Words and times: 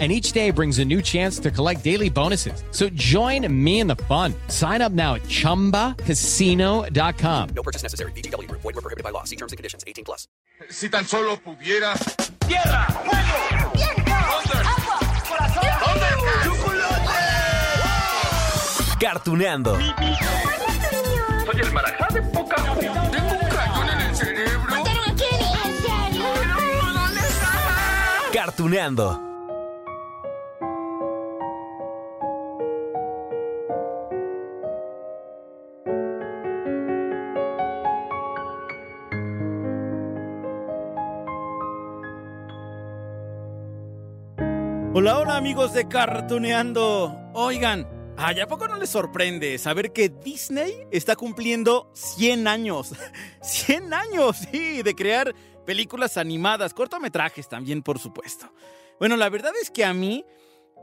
and 0.00 0.10
each 0.10 0.32
day 0.32 0.50
brings 0.50 0.80
a 0.80 0.84
new 0.84 1.00
chance 1.00 1.38
to 1.38 1.52
collect 1.52 1.84
daily 1.84 2.10
bonuses. 2.10 2.64
So 2.72 2.88
join 2.88 3.46
me 3.64 3.78
in 3.78 3.86
the 3.86 3.94
fun. 3.94 4.34
Sign 4.48 4.82
up 4.82 4.90
now 4.90 5.14
at 5.14 5.22
ChumbaCasino.com. 5.22 7.48
No 7.54 7.62
purchase 7.62 7.84
necessary. 7.84 8.10
BGW. 8.12 8.50
Void 8.50 8.64
were 8.64 8.72
prohibited 8.72 9.04
by 9.04 9.10
law. 9.10 9.22
See 9.22 9.36
terms 9.36 9.52
and 9.52 9.56
conditions. 9.56 9.84
18 9.86 10.04
plus. 10.04 10.26
Si 10.70 10.88
tan 10.88 11.04
solo 11.06 11.36
pudiera. 11.36 11.94
¡Tierra! 12.46 12.86
¡Fuego! 12.86 13.72
¡Viento! 13.74 14.12
¡Agua! 14.12 14.98
¡Corazón! 15.28 15.64
¡Chocolate! 16.44 17.10
Cartuneando. 19.00 19.76
Soy 19.76 21.60
el 21.60 21.72
marajá 21.72 22.08
de 22.12 22.22
poca 22.22 22.56
Tengo 22.56 23.32
un 23.32 23.48
cañón 23.48 23.88
en 23.90 24.00
el 24.00 24.16
cerebro. 24.16 24.70
¿Mataron 24.70 25.10
a 25.10 25.14
Kenny? 25.14 25.52
¿En 25.64 25.74
serio? 25.82 26.24
¿Dónde 26.92 27.20
estaba? 27.20 28.22
Cartuneando. 28.32 29.23
Amigos 45.44 45.74
de 45.74 45.86
Cartuneando. 45.86 47.30
Oigan, 47.34 47.86
¿ay, 48.16 48.40
¿a 48.40 48.46
poco 48.46 48.66
no 48.66 48.78
les 48.78 48.88
sorprende 48.88 49.58
saber 49.58 49.92
que 49.92 50.08
Disney 50.08 50.72
está 50.90 51.16
cumpliendo 51.16 51.92
100 51.92 52.48
años? 52.48 52.94
100 53.42 53.92
años, 53.92 54.38
sí, 54.50 54.82
de 54.82 54.94
crear 54.94 55.34
películas 55.66 56.16
animadas, 56.16 56.72
cortometrajes 56.72 57.46
también, 57.46 57.82
por 57.82 57.98
supuesto. 57.98 58.54
Bueno, 58.98 59.18
la 59.18 59.28
verdad 59.28 59.52
es 59.60 59.70
que 59.70 59.84
a 59.84 59.92
mí 59.92 60.24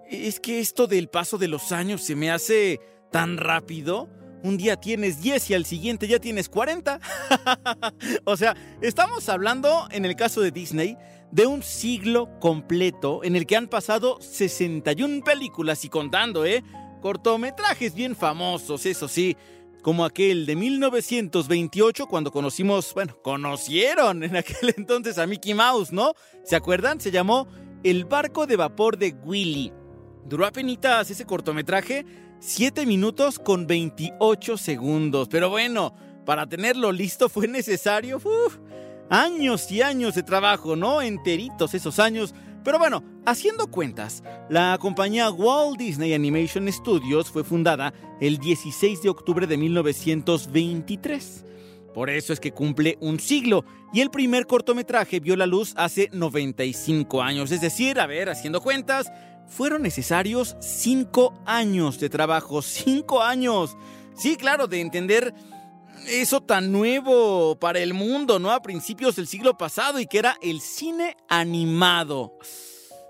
es 0.08 0.40
que 0.40 0.60
esto 0.60 0.86
del 0.86 1.10
paso 1.10 1.40
de 1.40 1.48
los 1.48 1.72
años 1.72 2.04
se 2.04 2.16
me 2.16 2.30
hace 2.30 2.80
tan 3.12 3.38
rápido. 3.38 4.10
Un 4.44 4.58
día 4.58 4.76
tienes 4.76 5.24
10 5.24 5.50
y 5.50 5.54
al 5.56 5.66
siguiente 5.66 6.08
ya 6.08 6.20
tienes 6.20 6.50
40. 6.50 7.00
o 8.26 8.38
sea, 8.38 8.56
estamos 8.80 9.28
hablando, 9.28 9.88
en 9.90 10.06
el 10.06 10.16
caso 10.16 10.40
de 10.40 10.52
Disney, 10.52 11.00
de 11.32 11.48
un 11.48 11.64
siglo 11.64 12.30
completo 12.40 13.24
en 13.24 13.36
el 13.36 13.46
que 13.46 13.56
han 13.56 13.68
pasado 13.68 14.18
61 14.22 15.24
películas 15.24 15.86
y 15.86 15.90
contando, 15.90 16.46
¿eh? 16.46 16.64
Cortometrajes 17.02 17.96
bien 17.96 18.16
famosos, 18.16 18.86
eso 18.86 19.08
sí, 19.08 19.36
como 19.82 20.06
aquel 20.06 20.46
de 20.46 20.56
1928 20.56 22.06
cuando 22.06 22.32
conocimos, 22.32 22.94
bueno, 22.94 23.18
conocieron 23.24 24.24
en 24.24 24.36
aquel 24.36 24.74
entonces 24.78 25.18
a 25.18 25.26
Mickey 25.26 25.54
Mouse, 25.54 25.92
¿no? 25.92 26.14
¿Se 26.44 26.56
acuerdan? 26.56 27.00
Se 27.00 27.12
llamó 27.12 27.48
El 27.84 28.06
barco 28.06 28.46
de 28.46 28.58
vapor 28.58 28.98
de 28.98 29.16
Willy. 29.24 29.74
Duró 30.26 30.46
apenas 30.46 31.10
ese 31.10 31.26
cortometraje 31.26 32.06
7 32.40 32.86
minutos 32.86 33.40
con 33.40 33.68
28 33.68 34.58
segundos, 34.58 35.28
pero 35.30 35.50
bueno, 35.50 35.96
para 36.26 36.48
tenerlo 36.48 36.92
listo 36.92 37.30
fue 37.30 37.48
necesario... 37.48 38.18
uf, 38.18 38.58
años 39.12 39.70
y 39.72 39.84
años 39.84 40.16
de 40.16 40.24
trabajo, 40.24 40.76
¿no? 40.76 41.02
Enteritos 41.02 41.76
esos 41.76 42.00
años. 42.00 42.34
Pero 42.64 42.80
bueno, 42.80 43.04
haciendo 43.26 43.70
cuentas, 43.70 44.24
la 44.50 44.78
compañía 44.80 45.30
Walt 45.30 45.78
Disney 45.78 46.14
Animation 46.14 46.72
Studios 46.72 47.30
fue 47.30 47.44
fundada 47.44 47.94
el 48.20 48.38
16 48.38 49.02
de 49.02 49.10
octubre 49.10 49.46
de 49.46 49.58
1923. 49.58 51.46
Por 51.94 52.10
eso 52.10 52.32
es 52.32 52.40
que 52.40 52.54
cumple 52.54 52.98
un 53.02 53.20
siglo 53.20 53.66
y 53.94 54.00
el 54.00 54.12
primer 54.12 54.48
cortometraje 54.48 55.20
vio 55.20 55.36
la 55.36 55.46
luz 55.46 55.74
hace 55.76 56.10
95 56.14 57.22
años. 57.22 57.52
Es 57.52 57.60
decir, 57.60 58.00
a 58.00 58.08
ver, 58.08 58.30
haciendo 58.30 58.62
cuentas, 58.62 59.12
fueron 59.48 59.82
necesarios 59.82 60.56
5 60.62 61.34
años 61.46 62.00
de 62.00 62.10
trabajo. 62.10 62.62
5 62.62 63.22
años. 63.22 63.76
Sí, 64.16 64.38
claro, 64.38 64.68
de 64.68 64.80
entender 64.80 65.34
eso 66.08 66.42
tan 66.42 66.72
nuevo 66.72 67.58
para 67.60 67.80
el 67.80 67.94
mundo, 67.94 68.40
¿no? 68.40 68.52
A 68.52 68.62
principios 68.62 69.16
del 69.16 69.28
siglo 69.28 69.58
pasado 69.58 70.00
y 70.00 70.06
que 70.06 70.20
era 70.20 70.38
el 70.42 70.62
cine 70.62 71.16
animado. 71.30 72.38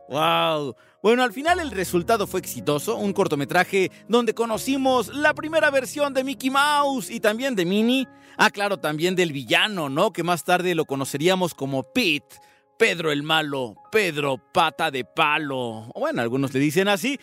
¡Wow! 0.10 0.76
Bueno, 1.02 1.24
al 1.24 1.34
final 1.34 1.60
el 1.60 1.72
resultado 1.72 2.28
fue 2.28 2.40
exitoso, 2.40 2.96
un 2.98 3.14
cortometraje 3.14 3.92
donde 4.08 4.36
conocimos 4.36 5.08
la 5.08 5.34
primera 5.34 5.72
versión 5.72 6.14
de 6.14 6.24
Mickey 6.24 6.50
Mouse 6.50 7.10
y 7.10 7.20
también 7.20 7.56
de 7.56 7.66
Minnie. 7.66 8.08
Ah, 8.38 8.50
claro, 8.50 8.78
también 8.78 9.16
del 9.16 9.32
villano, 9.32 9.90
¿no? 9.90 10.14
Que 10.14 10.24
más 10.24 10.44
tarde 10.44 10.76
lo 10.76 10.86
conoceríamos 10.86 11.54
como 11.54 11.84
Pete, 11.84 12.36
Pedro 12.78 13.12
el 13.12 13.24
Malo, 13.24 13.76
Pedro 13.92 14.38
Pata 14.54 14.92
de 14.92 15.04
Palo. 15.04 15.92
Bueno, 15.96 16.22
algunos 16.22 16.54
le 16.54 16.60
dicen 16.60 16.88
así. 16.88 17.20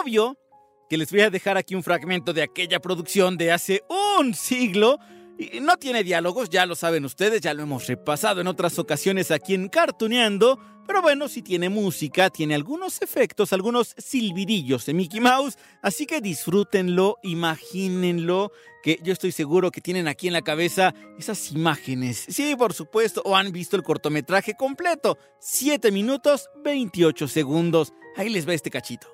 Obvio 0.00 0.36
que 0.88 0.96
les 0.96 1.10
voy 1.10 1.20
a 1.20 1.30
dejar 1.30 1.56
aquí 1.56 1.74
un 1.74 1.82
fragmento 1.82 2.32
de 2.32 2.42
aquella 2.42 2.80
producción 2.80 3.36
de 3.36 3.52
hace 3.52 3.82
un 4.18 4.34
siglo. 4.34 4.98
Y 5.38 5.60
no 5.60 5.76
tiene 5.76 6.02
diálogos, 6.02 6.48
ya 6.48 6.64
lo 6.64 6.74
saben 6.74 7.04
ustedes, 7.04 7.42
ya 7.42 7.52
lo 7.52 7.62
hemos 7.62 7.86
repasado 7.86 8.40
en 8.40 8.46
otras 8.46 8.78
ocasiones 8.78 9.30
aquí 9.30 9.54
en 9.54 9.68
Cartuneando. 9.68 10.58
Pero 10.86 11.02
bueno, 11.02 11.28
sí 11.28 11.42
tiene 11.42 11.68
música, 11.68 12.30
tiene 12.30 12.54
algunos 12.54 13.02
efectos, 13.02 13.52
algunos 13.52 13.94
silbidillos 13.98 14.86
de 14.86 14.94
Mickey 14.94 15.20
Mouse. 15.20 15.58
Así 15.82 16.06
que 16.06 16.20
disfrútenlo, 16.20 17.16
imagínenlo, 17.22 18.52
que 18.82 19.00
yo 19.02 19.12
estoy 19.12 19.32
seguro 19.32 19.72
que 19.72 19.80
tienen 19.80 20.06
aquí 20.06 20.28
en 20.28 20.32
la 20.32 20.42
cabeza 20.42 20.94
esas 21.18 21.50
imágenes. 21.50 22.24
Sí, 22.28 22.54
por 22.56 22.72
supuesto, 22.72 23.20
o 23.24 23.36
han 23.36 23.50
visto 23.50 23.76
el 23.76 23.82
cortometraje 23.82 24.54
completo. 24.54 25.18
7 25.40 25.90
minutos 25.90 26.48
28 26.64 27.26
segundos. 27.26 27.92
Ahí 28.16 28.28
les 28.28 28.48
va 28.48 28.54
este 28.54 28.70
cachito. 28.70 29.08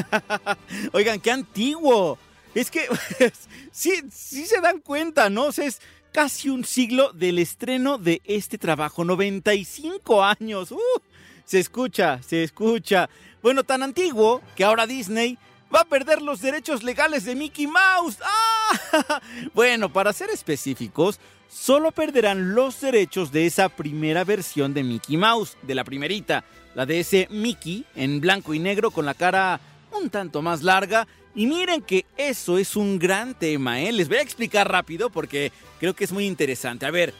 Oigan, 0.92 1.20
qué 1.20 1.30
antiguo. 1.30 2.18
Es 2.54 2.70
que 2.70 2.86
sí, 3.72 3.92
sí 4.10 4.46
se 4.46 4.60
dan 4.60 4.80
cuenta, 4.80 5.30
¿no? 5.30 5.46
O 5.46 5.52
sea, 5.52 5.66
es 5.66 5.80
casi 6.12 6.50
un 6.50 6.64
siglo 6.64 7.12
del 7.12 7.38
estreno 7.38 7.98
de 7.98 8.20
este 8.24 8.58
trabajo. 8.58 9.04
95 9.04 10.22
años. 10.22 10.72
¡Uh! 10.72 11.00
se 11.44 11.58
escucha, 11.58 12.20
se 12.22 12.42
escucha. 12.42 13.08
Bueno, 13.42 13.64
tan 13.64 13.82
antiguo 13.82 14.40
que 14.56 14.64
ahora 14.64 14.86
Disney 14.86 15.38
va 15.74 15.80
a 15.80 15.84
perder 15.84 16.22
los 16.22 16.40
derechos 16.40 16.82
legales 16.82 17.24
de 17.24 17.34
Mickey 17.34 17.66
Mouse. 17.66 18.18
¡Ah! 18.24 19.20
Bueno, 19.54 19.92
para 19.92 20.14
ser 20.14 20.30
específicos, 20.30 21.20
solo 21.48 21.92
perderán 21.92 22.54
los 22.54 22.80
derechos 22.80 23.32
de 23.32 23.44
esa 23.44 23.68
primera 23.68 24.24
versión 24.24 24.72
de 24.72 24.82
Mickey 24.82 25.18
Mouse, 25.18 25.58
de 25.62 25.74
la 25.74 25.84
primerita, 25.84 26.44
la 26.74 26.86
de 26.86 27.00
ese 27.00 27.28
Mickey 27.30 27.84
en 27.94 28.20
blanco 28.20 28.54
y 28.54 28.58
negro 28.58 28.90
con 28.90 29.04
la 29.04 29.12
cara 29.12 29.60
un 30.02 30.10
tanto 30.10 30.42
más 30.42 30.62
larga. 30.62 31.06
Y 31.34 31.46
miren 31.46 31.80
que 31.80 32.04
eso 32.16 32.58
es 32.58 32.76
un 32.76 32.98
gran 32.98 33.38
tema, 33.38 33.80
¿eh? 33.80 33.92
Les 33.92 34.08
voy 34.08 34.18
a 34.18 34.22
explicar 34.22 34.70
rápido 34.70 35.08
porque 35.08 35.50
creo 35.80 35.94
que 35.94 36.04
es 36.04 36.12
muy 36.12 36.26
interesante. 36.26 36.84
A 36.84 36.90
ver, 36.90 37.14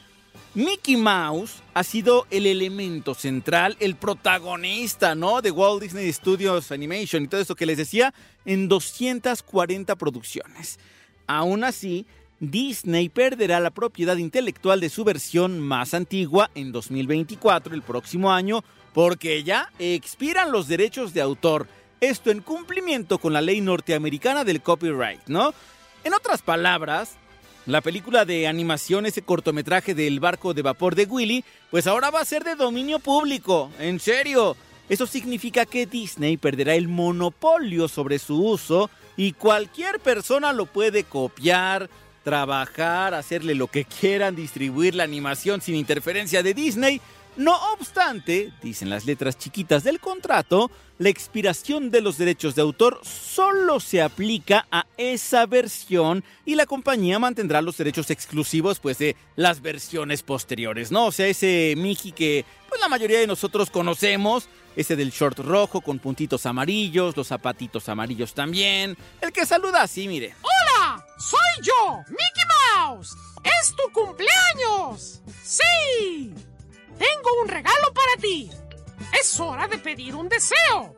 Mickey 0.54 0.96
Mouse 0.96 1.62
ha 1.72 1.82
sido 1.82 2.26
el 2.30 2.46
elemento 2.46 3.14
central, 3.14 3.76
el 3.80 3.96
protagonista, 3.96 5.14
¿no? 5.14 5.40
De 5.40 5.50
Walt 5.50 5.82
Disney 5.82 6.12
Studios 6.12 6.70
Animation 6.72 7.22
y 7.22 7.28
todo 7.28 7.40
eso 7.40 7.54
que 7.54 7.64
les 7.64 7.78
decía 7.78 8.12
en 8.44 8.68
240 8.68 9.96
producciones. 9.96 10.78
Aún 11.26 11.64
así, 11.64 12.04
Disney 12.38 13.08
perderá 13.08 13.60
la 13.60 13.70
propiedad 13.70 14.16
intelectual 14.16 14.80
de 14.80 14.90
su 14.90 15.04
versión 15.04 15.58
más 15.58 15.94
antigua 15.94 16.50
en 16.54 16.72
2024, 16.72 17.72
el 17.72 17.82
próximo 17.82 18.30
año, 18.30 18.62
porque 18.92 19.42
ya 19.44 19.72
expiran 19.78 20.52
los 20.52 20.68
derechos 20.68 21.14
de 21.14 21.22
autor. 21.22 21.66
Esto 22.02 22.32
en 22.32 22.40
cumplimiento 22.40 23.18
con 23.18 23.32
la 23.32 23.40
ley 23.40 23.60
norteamericana 23.60 24.42
del 24.42 24.60
copyright, 24.60 25.20
¿no? 25.28 25.54
En 26.02 26.12
otras 26.12 26.42
palabras, 26.42 27.12
la 27.64 27.80
película 27.80 28.24
de 28.24 28.48
animación, 28.48 29.06
ese 29.06 29.22
cortometraje 29.22 29.94
del 29.94 30.18
barco 30.18 30.52
de 30.52 30.62
vapor 30.62 30.96
de 30.96 31.04
Willy, 31.04 31.44
pues 31.70 31.86
ahora 31.86 32.10
va 32.10 32.20
a 32.20 32.24
ser 32.24 32.42
de 32.42 32.56
dominio 32.56 32.98
público. 32.98 33.70
En 33.78 34.00
serio. 34.00 34.56
Eso 34.88 35.06
significa 35.06 35.64
que 35.64 35.86
Disney 35.86 36.36
perderá 36.36 36.74
el 36.74 36.88
monopolio 36.88 37.86
sobre 37.86 38.18
su 38.18 38.44
uso 38.44 38.90
y 39.16 39.32
cualquier 39.32 40.00
persona 40.00 40.52
lo 40.52 40.66
puede 40.66 41.04
copiar, 41.04 41.88
trabajar, 42.24 43.14
hacerle 43.14 43.54
lo 43.54 43.68
que 43.68 43.84
quieran, 43.84 44.34
distribuir 44.34 44.96
la 44.96 45.04
animación 45.04 45.60
sin 45.60 45.76
interferencia 45.76 46.42
de 46.42 46.52
Disney. 46.52 47.00
No 47.36 47.56
obstante, 47.72 48.52
dicen 48.62 48.90
las 48.90 49.06
letras 49.06 49.38
chiquitas 49.38 49.84
del 49.84 50.00
contrato, 50.00 50.70
la 50.98 51.08
expiración 51.08 51.90
de 51.90 52.02
los 52.02 52.18
derechos 52.18 52.54
de 52.54 52.60
autor 52.60 53.00
solo 53.02 53.80
se 53.80 54.02
aplica 54.02 54.66
a 54.70 54.86
esa 54.98 55.46
versión 55.46 56.24
y 56.44 56.56
la 56.56 56.66
compañía 56.66 57.18
mantendrá 57.18 57.62
los 57.62 57.78
derechos 57.78 58.10
exclusivos 58.10 58.80
pues 58.80 58.98
de 58.98 59.16
las 59.34 59.62
versiones 59.62 60.22
posteriores, 60.22 60.92
¿no? 60.92 61.06
O 61.06 61.12
sea, 61.12 61.26
ese 61.26 61.72
Mickey 61.78 62.12
que 62.12 62.44
pues 62.68 62.78
la 62.82 62.90
mayoría 62.90 63.18
de 63.20 63.26
nosotros 63.26 63.70
conocemos, 63.70 64.46
ese 64.76 64.94
del 64.94 65.10
short 65.10 65.38
rojo 65.38 65.80
con 65.80 65.98
puntitos 66.00 66.44
amarillos, 66.44 67.16
los 67.16 67.28
zapatitos 67.28 67.88
amarillos 67.88 68.34
también, 68.34 68.94
el 69.22 69.32
que 69.32 69.46
saluda 69.46 69.82
así, 69.82 70.06
mire. 70.06 70.34
¡Hola! 70.42 71.02
¡Soy 71.18 71.64
yo, 71.64 71.98
Mickey 72.08 72.44
Mouse! 72.76 73.16
¡Es 73.42 73.74
tu 73.74 73.90
cumpleaños! 73.90 75.22
¡Sí! 75.42 76.34
Es 79.20 79.40
hora 79.40 79.66
de 79.66 79.78
pedir 79.78 80.14
un 80.14 80.28
deseo. 80.28 80.94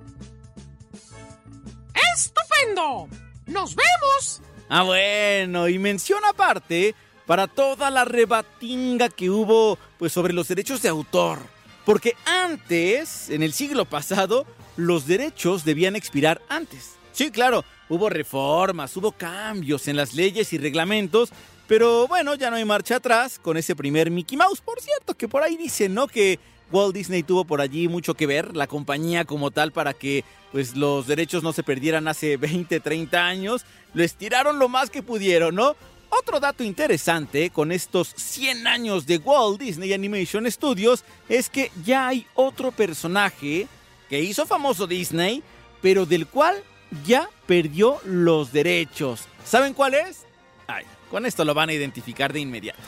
¡Estupendo! 2.14 3.08
¡Nos 3.46 3.74
vemos! 3.74 4.42
Ah, 4.68 4.82
bueno, 4.82 5.68
y 5.68 5.78
mención 5.78 6.24
aparte 6.24 6.94
para 7.26 7.46
toda 7.46 7.90
la 7.90 8.04
rebatinga 8.04 9.08
que 9.08 9.30
hubo 9.30 9.78
pues 9.98 10.12
sobre 10.12 10.34
los 10.34 10.48
derechos 10.48 10.82
de 10.82 10.88
autor. 10.90 11.38
Porque 11.84 12.14
antes, 12.26 13.30
en 13.30 13.42
el 13.42 13.52
siglo 13.52 13.84
pasado, 13.84 14.46
los 14.76 15.06
derechos 15.06 15.64
debían 15.64 15.96
expirar 15.96 16.42
antes. 16.48 16.96
Sí, 17.12 17.30
claro, 17.30 17.64
hubo 17.88 18.10
reformas, 18.10 18.96
hubo 18.96 19.12
cambios 19.12 19.88
en 19.88 19.96
las 19.96 20.14
leyes 20.14 20.52
y 20.52 20.58
reglamentos, 20.58 21.30
pero 21.66 22.08
bueno, 22.08 22.34
ya 22.34 22.50
no 22.50 22.56
hay 22.56 22.64
marcha 22.64 22.96
atrás 22.96 23.38
con 23.38 23.56
ese 23.56 23.76
primer 23.76 24.10
Mickey 24.10 24.36
Mouse. 24.36 24.60
Por 24.60 24.80
cierto, 24.80 25.14
que 25.14 25.28
por 25.28 25.42
ahí 25.42 25.56
dicen, 25.56 25.94
¿no? 25.94 26.06
Que 26.06 26.38
Walt 26.70 26.94
Disney 26.94 27.22
tuvo 27.22 27.44
por 27.44 27.60
allí 27.60 27.88
mucho 27.88 28.14
que 28.14 28.26
ver, 28.26 28.56
la 28.56 28.66
compañía 28.66 29.24
como 29.24 29.50
tal, 29.50 29.72
para 29.72 29.94
que 29.94 30.24
pues 30.52 30.76
los 30.76 31.06
derechos 31.06 31.42
no 31.42 31.52
se 31.52 31.62
perdieran 31.62 32.08
hace 32.08 32.36
20, 32.38 32.80
30 32.80 33.26
años. 33.26 33.64
Lo 33.92 34.02
estiraron 34.02 34.58
lo 34.58 34.68
más 34.68 34.90
que 34.90 35.02
pudieron, 35.02 35.54
¿no? 35.54 35.76
Otro 36.10 36.38
dato 36.38 36.62
interesante 36.62 37.50
con 37.50 37.72
estos 37.72 38.12
100 38.16 38.66
años 38.68 39.06
de 39.06 39.18
Walt 39.18 39.60
Disney 39.60 39.92
Animation 39.92 40.50
Studios 40.50 41.04
es 41.28 41.50
que 41.50 41.72
ya 41.84 42.06
hay 42.06 42.26
otro 42.34 42.70
personaje 42.70 43.66
que 44.08 44.20
hizo 44.20 44.46
famoso 44.46 44.86
Disney, 44.86 45.42
pero 45.82 46.06
del 46.06 46.28
cual 46.28 46.62
ya 47.04 47.28
perdió 47.46 47.98
los 48.04 48.52
derechos. 48.52 49.22
¿Saben 49.44 49.74
cuál 49.74 49.94
es? 49.94 50.24
Ay, 50.68 50.84
con 51.10 51.26
esto 51.26 51.44
lo 51.44 51.52
van 51.52 51.70
a 51.70 51.72
identificar 51.72 52.32
de 52.32 52.40
inmediato. 52.40 52.82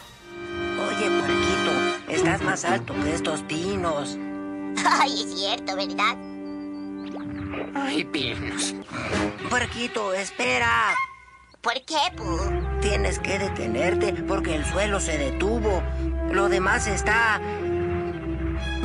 Estás 2.17 2.43
más 2.43 2.65
alto 2.65 2.95
que 2.95 3.15
estos 3.15 3.43
pinos. 3.43 4.17
Ay, 4.91 5.23
es 5.23 5.39
cierto, 5.39 5.77
¿verdad? 5.77 6.17
Ay, 7.75 8.05
pinos. 8.05 8.75
Puerquito, 9.51 10.15
espera. 10.15 10.95
¿Por 11.61 11.75
qué, 11.85 11.99
Pooh? 12.17 12.81
Tienes 12.81 13.19
que 13.19 13.39
detenerte 13.39 14.15
porque 14.27 14.55
el 14.55 14.65
suelo 14.65 14.99
se 14.99 15.19
detuvo. 15.19 15.83
Lo 16.33 16.49
demás 16.49 16.87
está 16.87 17.39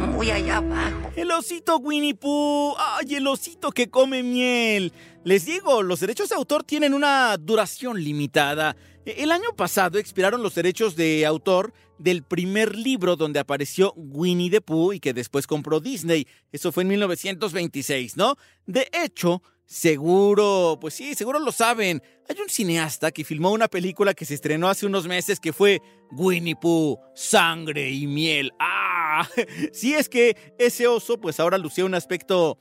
muy 0.08 0.32
allá 0.32 0.58
abajo. 0.58 1.12
El 1.16 1.32
osito 1.32 1.78
Winnie 1.78 2.16
Pooh. 2.16 2.76
¡Ay, 2.78 3.16
el 3.16 3.28
osito 3.28 3.72
que 3.72 3.90
come 3.90 4.24
miel! 4.24 4.94
Les 5.24 5.46
digo, 5.46 5.84
los 5.84 6.00
derechos 6.00 6.30
de 6.30 6.36
autor 6.36 6.64
tienen 6.64 6.94
una 6.94 7.38
duración 7.38 8.04
limitada. 8.04 8.76
El 9.06 9.32
año 9.32 9.56
pasado 9.56 9.98
expiraron 9.98 10.44
los 10.44 10.56
derechos 10.56 10.96
de 10.96 11.26
autor 11.26 11.74
del 11.98 12.24
primer 12.24 12.76
libro 12.76 13.16
donde 13.16 13.40
apareció 13.40 13.94
Winnie 13.96 14.50
the 14.50 14.62
Pooh 14.62 14.94
y 14.94 15.00
que 15.00 15.14
después 15.14 15.48
compró 15.48 15.80
Disney. 15.80 16.28
Eso 16.52 16.72
fue 16.72 16.84
en 16.84 16.90
1926, 16.90 18.18
¿no? 18.18 18.36
De 18.66 18.90
hecho, 18.94 19.42
seguro, 19.72 20.78
pues 20.82 20.96
sí, 20.96 21.16
seguro 21.16 21.40
lo 21.40 21.54
saben. 21.54 22.04
Hay 22.28 22.36
un 22.42 22.50
cineasta 22.50 23.12
que 23.12 23.24
filmó 23.24 23.52
una 23.52 23.70
película 23.70 24.14
que 24.14 24.26
se 24.26 24.34
estrenó 24.34 24.68
hace 24.68 24.86
unos 24.86 25.08
meses 25.08 25.40
que 25.40 25.54
fue 25.54 25.82
Winnie 26.12 26.58
Pooh, 26.58 27.00
sangre 27.16 27.90
y 27.90 28.06
miel. 28.06 28.52
¡Ah! 28.60 29.28
Sí, 29.72 29.94
es 29.94 30.10
que 30.10 30.56
ese 30.58 30.88
oso 30.88 31.20
pues 31.20 31.40
ahora 31.40 31.58
lucía 31.58 31.86
un 31.86 31.96
aspecto 31.96 32.58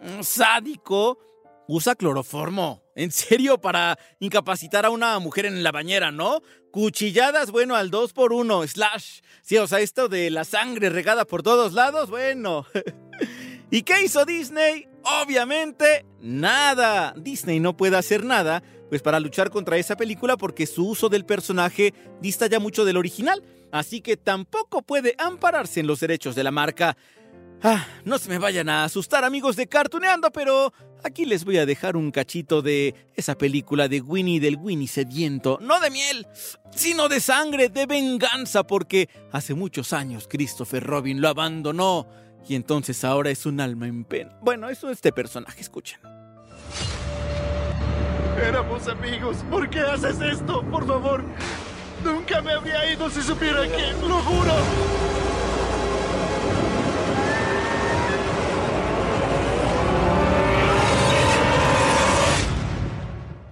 mm, 0.00 0.22
sádico. 0.22 1.18
Usa 1.68 1.94
cloroformo. 1.94 2.82
En 2.94 3.10
serio, 3.10 3.60
para 3.60 3.98
incapacitar 4.20 4.86
a 4.86 4.90
una 4.90 5.18
mujer 5.18 5.46
en 5.46 5.62
la 5.62 5.72
bañera, 5.72 6.12
¿no? 6.12 6.40
Cuchilladas, 6.70 7.50
bueno, 7.50 7.74
al 7.74 7.90
2 7.90 8.12
por 8.12 8.32
1 8.32 8.66
slash. 8.68 9.20
Sí, 9.42 9.58
o 9.58 9.66
sea, 9.66 9.80
esto 9.80 10.08
de 10.08 10.30
la 10.30 10.44
sangre 10.44 10.90
regada 10.90 11.24
por 11.26 11.42
todos 11.42 11.72
lados, 11.72 12.08
bueno. 12.08 12.64
¿Y 13.70 13.82
qué 13.82 14.04
hizo 14.04 14.24
Disney? 14.24 14.88
Obviamente, 15.08 16.04
nada. 16.20 17.14
Disney 17.16 17.60
no 17.60 17.76
puede 17.76 17.96
hacer 17.96 18.24
nada, 18.24 18.62
pues 18.88 19.02
para 19.02 19.20
luchar 19.20 19.50
contra 19.50 19.76
esa 19.76 19.96
película 19.96 20.36
porque 20.36 20.66
su 20.66 20.88
uso 20.88 21.08
del 21.08 21.24
personaje 21.24 21.94
dista 22.20 22.48
ya 22.48 22.58
mucho 22.58 22.84
del 22.84 22.96
original. 22.96 23.40
Así 23.70 24.00
que 24.00 24.16
tampoco 24.16 24.82
puede 24.82 25.14
ampararse 25.18 25.78
en 25.78 25.86
los 25.86 26.00
derechos 26.00 26.34
de 26.34 26.42
la 26.42 26.50
marca. 26.50 26.96
Ah, 27.62 27.86
no 28.04 28.18
se 28.18 28.28
me 28.28 28.38
vayan 28.38 28.68
a 28.68 28.84
asustar 28.84 29.24
amigos 29.24 29.54
de 29.54 29.68
Cartuneando, 29.68 30.32
pero 30.32 30.72
aquí 31.04 31.24
les 31.24 31.44
voy 31.44 31.58
a 31.58 31.66
dejar 31.66 31.96
un 31.96 32.10
cachito 32.10 32.60
de 32.60 32.94
esa 33.14 33.38
película 33.38 33.88
de 33.88 34.00
Winnie 34.00 34.40
del 34.40 34.56
Winnie 34.56 34.88
sediento, 34.88 35.58
no 35.62 35.80
de 35.80 35.90
miel, 35.90 36.26
sino 36.74 37.08
de 37.08 37.20
sangre, 37.20 37.68
de 37.68 37.86
venganza, 37.86 38.64
porque 38.64 39.08
hace 39.32 39.54
muchos 39.54 39.92
años 39.92 40.26
Christopher 40.28 40.82
Robin 40.82 41.20
lo 41.20 41.28
abandonó 41.28 42.06
y 42.48 42.54
entonces 42.54 43.04
ahora 43.04 43.30
es 43.30 43.46
un 43.46 43.60
alma 43.60 43.86
en 43.86 44.04
pena. 44.04 44.36
Bueno, 44.40 44.68
eso 44.68 44.88
es 44.88 44.98
este 44.98 45.12
personaje, 45.12 45.60
escuchen. 45.60 45.98
Éramos 48.40 48.86
amigos. 48.86 49.38
¿Por 49.50 49.68
qué 49.70 49.80
haces 49.80 50.20
esto? 50.20 50.62
Por 50.70 50.86
favor. 50.86 51.24
Nunca 52.04 52.40
me 52.42 52.52
habría 52.52 52.92
ido 52.92 53.10
si 53.10 53.22
supiera 53.22 53.62
que... 53.62 53.92
Lo 54.06 54.18
juro. 54.18 54.52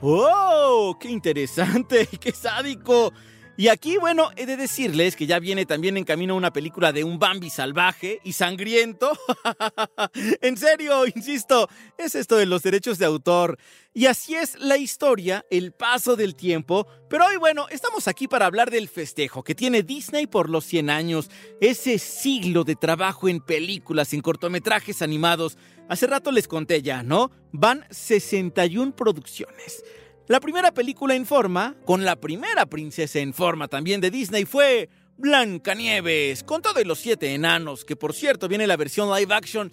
¡Oh! 0.02 0.96
¡Qué 1.00 1.08
interesante! 1.08 2.06
¡Qué 2.20 2.32
sádico! 2.32 3.12
Y 3.56 3.68
aquí, 3.68 3.98
bueno, 3.98 4.30
he 4.34 4.46
de 4.46 4.56
decirles 4.56 5.14
que 5.14 5.26
ya 5.26 5.38
viene 5.38 5.64
también 5.64 5.96
en 5.96 6.02
camino 6.02 6.34
una 6.34 6.52
película 6.52 6.92
de 6.92 7.04
un 7.04 7.20
Bambi 7.20 7.50
salvaje 7.50 8.18
y 8.24 8.32
sangriento. 8.32 9.12
en 10.40 10.56
serio, 10.56 11.06
insisto, 11.06 11.68
es 11.96 12.16
esto 12.16 12.36
de 12.36 12.46
los 12.46 12.64
derechos 12.64 12.98
de 12.98 13.06
autor. 13.06 13.56
Y 13.92 14.06
así 14.06 14.34
es 14.34 14.58
la 14.58 14.76
historia, 14.76 15.46
el 15.50 15.70
paso 15.70 16.16
del 16.16 16.34
tiempo. 16.34 16.88
Pero 17.08 17.26
hoy, 17.26 17.36
bueno, 17.36 17.68
estamos 17.70 18.08
aquí 18.08 18.26
para 18.26 18.46
hablar 18.46 18.72
del 18.72 18.88
festejo 18.88 19.44
que 19.44 19.54
tiene 19.54 19.84
Disney 19.84 20.26
por 20.26 20.50
los 20.50 20.64
100 20.64 20.90
años. 20.90 21.30
Ese 21.60 22.00
siglo 22.00 22.64
de 22.64 22.74
trabajo 22.74 23.28
en 23.28 23.38
películas, 23.38 24.12
en 24.14 24.20
cortometrajes 24.20 25.00
animados. 25.00 25.58
Hace 25.88 26.08
rato 26.08 26.32
les 26.32 26.48
conté 26.48 26.82
ya, 26.82 27.04
¿no? 27.04 27.30
Van 27.52 27.86
61 27.90 28.96
producciones. 28.96 29.84
La 30.26 30.40
primera 30.40 30.72
película 30.72 31.14
en 31.14 31.26
forma, 31.26 31.76
con 31.84 32.06
la 32.06 32.16
primera 32.16 32.64
princesa 32.64 33.18
en 33.18 33.34
forma 33.34 33.68
también 33.68 34.00
de 34.00 34.10
Disney, 34.10 34.46
fue 34.46 34.88
Blancanieves, 35.18 36.42
con 36.44 36.62
todo 36.62 36.80
y 36.80 36.84
los 36.84 36.98
siete 36.98 37.34
enanos, 37.34 37.84
que 37.84 37.94
por 37.94 38.14
cierto 38.14 38.48
viene 38.48 38.66
la 38.66 38.78
versión 38.78 39.14
live 39.14 39.34
action 39.34 39.70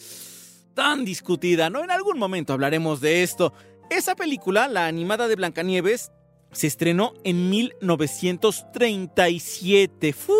tan 0.73 1.05
discutida, 1.05 1.69
¿no? 1.69 1.85
En 1.85 1.91
algún 1.91 2.19
momento 2.19 2.51
hablaremos 2.51 2.99
de 2.99 3.23
esto. 3.23 3.53
Esa 3.89 4.13
película, 4.15 4.67
la 4.67 4.87
animada 4.87 5.29
de 5.29 5.37
Blancanieves, 5.37 6.11
se 6.51 6.67
estrenó 6.67 7.13
en 7.23 7.49
1937. 7.49 10.11
¡Fu! 10.11 10.33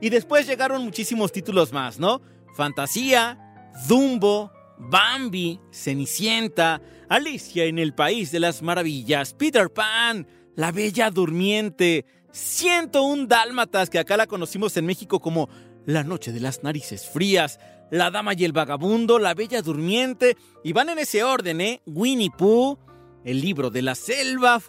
Y 0.00 0.10
después 0.10 0.46
llegaron 0.46 0.84
muchísimos 0.84 1.32
títulos 1.32 1.72
más, 1.72 1.98
¿no? 1.98 2.22
Fantasía, 2.54 3.72
Dumbo, 3.88 4.52
Bambi, 4.78 5.58
Cenicienta, 5.72 6.80
Alicia 7.08 7.64
en 7.64 7.78
el 7.78 7.94
País 7.94 8.30
de 8.30 8.40
las 8.40 8.62
Maravillas, 8.62 9.34
Peter 9.34 9.70
Pan, 9.70 10.26
La 10.54 10.72
Bella 10.72 11.10
Durmiente, 11.10 12.04
101 12.32 13.26
Dálmatas, 13.26 13.88
que 13.88 13.98
acá 13.98 14.16
la 14.16 14.26
conocimos 14.26 14.76
en 14.76 14.86
México 14.86 15.20
como 15.20 15.48
La 15.86 16.04
Noche 16.04 16.32
de 16.32 16.40
las 16.40 16.62
Narices 16.62 17.08
Frías, 17.08 17.58
La 17.90 18.10
Dama 18.10 18.34
y 18.34 18.44
el 18.44 18.52
Vagabundo, 18.52 19.18
La 19.18 19.34
Bella 19.34 19.62
Durmiente, 19.62 20.36
y 20.62 20.72
van 20.72 20.90
en 20.90 20.98
ese 20.98 21.24
orden, 21.24 21.60
¿eh? 21.60 21.80
Winnie 21.86 22.30
Pooh, 22.36 22.78
El 23.24 23.40
Libro 23.40 23.70
de 23.70 23.82
la 23.82 23.94
Selva, 23.94 24.60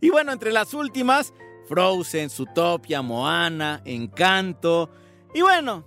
y 0.00 0.10
bueno, 0.10 0.32
entre 0.32 0.50
las 0.50 0.74
últimas, 0.74 1.32
Frozen, 1.68 2.30
Zootopia, 2.30 3.00
Moana, 3.00 3.80
Encanto, 3.84 4.90
y 5.34 5.42
bueno, 5.42 5.86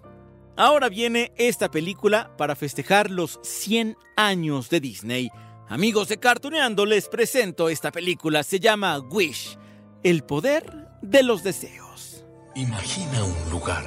Ahora 0.59 0.89
viene 0.89 1.33
esta 1.37 1.69
película 1.69 2.35
para 2.35 2.55
festejar 2.55 3.11
los 3.11 3.39
100 3.43 3.95
años 4.15 4.71
de 4.71 4.79
Disney. 4.79 5.29
Amigos 5.69 6.07
de 6.07 6.17
Cartuneando, 6.17 6.85
les 6.85 7.09
presento 7.09 7.67
esta 7.67 7.91
película. 7.91 8.41
Se 8.43 8.57
llama 8.57 8.97
Wish, 8.99 9.57
el 10.01 10.23
poder 10.23 10.63
de 11.01 11.23
los 11.23 11.43
deseos. 11.43 12.23
Imagina 12.55 13.21
un 13.25 13.51
lugar 13.51 13.83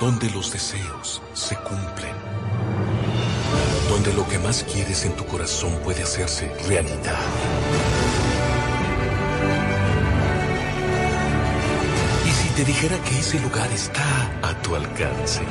donde 0.00 0.30
los 0.30 0.50
deseos 0.50 1.20
se 1.34 1.54
cumplen. 1.56 2.14
Donde 3.90 4.14
lo 4.14 4.26
que 4.26 4.38
más 4.38 4.64
quieres 4.64 5.04
en 5.04 5.14
tu 5.16 5.26
corazón 5.26 5.78
puede 5.84 6.02
hacerse 6.02 6.50
realidad. 6.66 7.20
¿Y 12.26 12.30
si 12.30 12.48
te 12.54 12.64
dijera 12.64 12.96
que 13.04 13.18
ese 13.18 13.38
lugar 13.40 13.70
está 13.70 14.40
a 14.40 14.62
tu 14.62 14.74
alcance? 14.74 15.42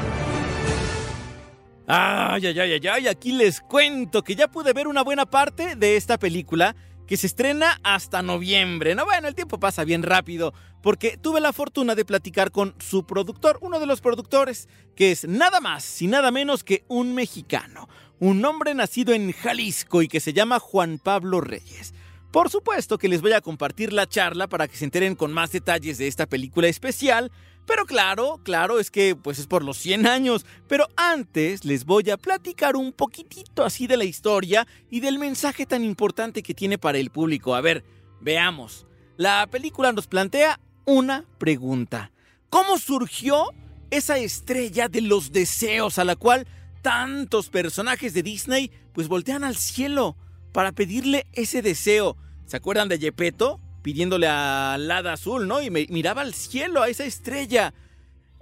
Ay, 1.87 2.47
ay, 2.47 2.59
ay, 2.59 2.71
ay, 2.73 2.87
ay, 2.87 3.07
aquí 3.07 3.31
les 3.31 3.61
cuento 3.61 4.23
que 4.23 4.35
ya 4.35 4.47
pude 4.47 4.73
ver 4.73 4.87
una 4.87 5.03
buena 5.03 5.27
parte 5.27 5.75
de 5.75 5.97
esta 5.97 6.17
película 6.17 6.75
que 7.05 7.15
se 7.15 7.27
estrena 7.27 7.79
hasta 7.83 8.23
noviembre. 8.23 8.95
No, 8.95 9.05
bueno, 9.05 9.27
el 9.27 9.35
tiempo 9.35 9.59
pasa 9.59 9.83
bien 9.83 10.01
rápido 10.01 10.51
porque 10.81 11.17
tuve 11.17 11.41
la 11.41 11.53
fortuna 11.53 11.93
de 11.93 12.03
platicar 12.03 12.51
con 12.51 12.73
su 12.79 13.05
productor, 13.05 13.59
uno 13.61 13.79
de 13.79 13.85
los 13.85 14.01
productores, 14.01 14.67
que 14.95 15.11
es 15.11 15.27
nada 15.27 15.59
más 15.59 16.01
y 16.01 16.07
nada 16.07 16.31
menos 16.31 16.63
que 16.63 16.83
un 16.87 17.13
mexicano, 17.13 17.87
un 18.19 18.43
hombre 18.43 18.73
nacido 18.73 19.13
en 19.13 19.31
Jalisco 19.31 20.01
y 20.01 20.07
que 20.07 20.19
se 20.19 20.33
llama 20.33 20.59
Juan 20.59 20.97
Pablo 20.97 21.39
Reyes. 21.39 21.93
Por 22.31 22.49
supuesto 22.49 22.97
que 22.97 23.07
les 23.07 23.21
voy 23.21 23.33
a 23.33 23.41
compartir 23.41 23.93
la 23.93 24.09
charla 24.09 24.47
para 24.47 24.67
que 24.67 24.75
se 24.75 24.85
enteren 24.85 25.15
con 25.15 25.31
más 25.31 25.51
detalles 25.51 25.99
de 25.99 26.07
esta 26.07 26.25
película 26.25 26.67
especial, 26.67 27.31
pero 27.65 27.86
claro, 27.86 28.39
claro, 28.43 28.79
es 28.79 28.91
que 28.91 29.15
pues 29.15 29.39
es 29.39 29.48
por 29.48 29.63
los 29.63 29.77
100 29.77 30.07
años. 30.07 30.45
Pero 30.67 30.88
antes 30.95 31.65
les 31.65 31.86
voy 31.86 32.10
a 32.12 32.17
platicar 32.17 32.75
un 32.75 32.91
poquitito 32.91 33.63
así 33.63 33.88
de 33.88 33.98
la 33.98 34.03
historia 34.03 34.67
y 34.89 35.00
del 35.00 35.17
mensaje 35.17 35.65
tan 35.65 35.84
importante 35.84 36.43
que 36.43 36.53
tiene 36.53 36.77
para 36.77 36.98
el 36.98 37.10
público. 37.10 37.55
A 37.55 37.62
ver, 37.62 37.84
veamos. 38.22 38.86
La 39.17 39.48
película 39.48 39.91
nos 39.91 40.07
plantea 40.07 40.60
una 40.86 41.25
pregunta. 41.38 42.12
¿Cómo 42.50 42.77
surgió 42.77 43.48
esa 43.89 44.17
estrella 44.17 44.88
de 44.88 45.01
los 45.01 45.31
deseos 45.31 45.98
a 45.98 46.03
la 46.03 46.15
cual 46.15 46.48
tantos 46.81 47.50
personajes 47.50 48.13
de 48.13 48.24
Disney 48.24 48.72
pues 48.93 49.07
voltean 49.07 49.43
al 49.43 49.55
cielo 49.55 50.15
para 50.51 50.72
pedirle 50.72 51.25
ese 51.34 51.62
deseo? 51.62 52.15
¿Se 52.45 52.57
acuerdan 52.57 52.89
de 52.89 53.00
Yepeto? 53.00 53.60
Pidiéndole 53.85 54.25
al 54.27 54.89
hada 54.89 55.13
azul, 55.13 55.47
¿no? 55.47 55.61
Y 55.61 55.69
me, 55.69 55.85
miraba 55.91 56.23
al 56.23 56.33
cielo, 56.33 56.81
a 56.81 56.89
esa 56.89 57.05
estrella. 57.05 57.71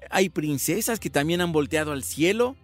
Hay 0.09 0.29
princesas 0.29 1.01
que 1.01 1.09
también 1.09 1.41
han 1.41 1.51
volteado 1.51 1.91
al 1.91 2.05
cielo 2.05 2.55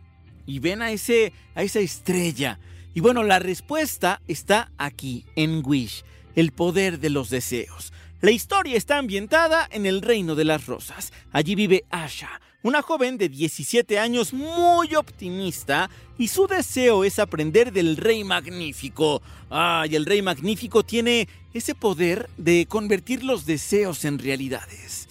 y 0.45 0.59
ven 0.59 0.81
a, 0.81 0.89
ese, 0.89 1.33
a 1.55 1.63
esa 1.63 1.81
estrella. 1.81 2.57
Y 2.93 3.01
bueno, 3.01 3.23
la 3.23 3.39
respuesta 3.39 4.21
está 4.29 4.71
aquí, 4.77 5.25
en 5.35 5.61
Wish, 5.65 6.05
el 6.35 6.53
poder 6.53 6.99
de 6.99 7.09
los 7.09 7.29
deseos. 7.29 7.91
La 8.21 8.31
historia 8.31 8.77
está 8.77 8.97
ambientada 8.97 9.67
en 9.69 9.85
el 9.85 10.01
reino 10.01 10.35
de 10.35 10.45
las 10.45 10.65
rosas. 10.65 11.11
Allí 11.33 11.55
vive 11.55 11.83
Asha, 11.89 12.39
una 12.61 12.81
joven 12.81 13.17
de 13.17 13.29
17 13.29 13.99
años 13.99 14.33
muy 14.33 14.95
optimista 14.95 15.89
y 16.17 16.27
su 16.27 16.47
deseo 16.47 17.03
es 17.03 17.19
aprender 17.19 17.71
del 17.71 17.95
Rey 17.95 18.23
Magnífico. 18.23 19.21
Ah, 19.49 19.85
y 19.89 19.95
el 19.95 20.05
Rey 20.05 20.21
Magnífico 20.21 20.83
tiene 20.83 21.27
ese 21.53 21.75
poder 21.75 22.29
de 22.37 22.65
convertir 22.67 23.23
los 23.23 23.45
deseos 23.45 24.03
en 24.03 24.19
realidades. 24.19 25.07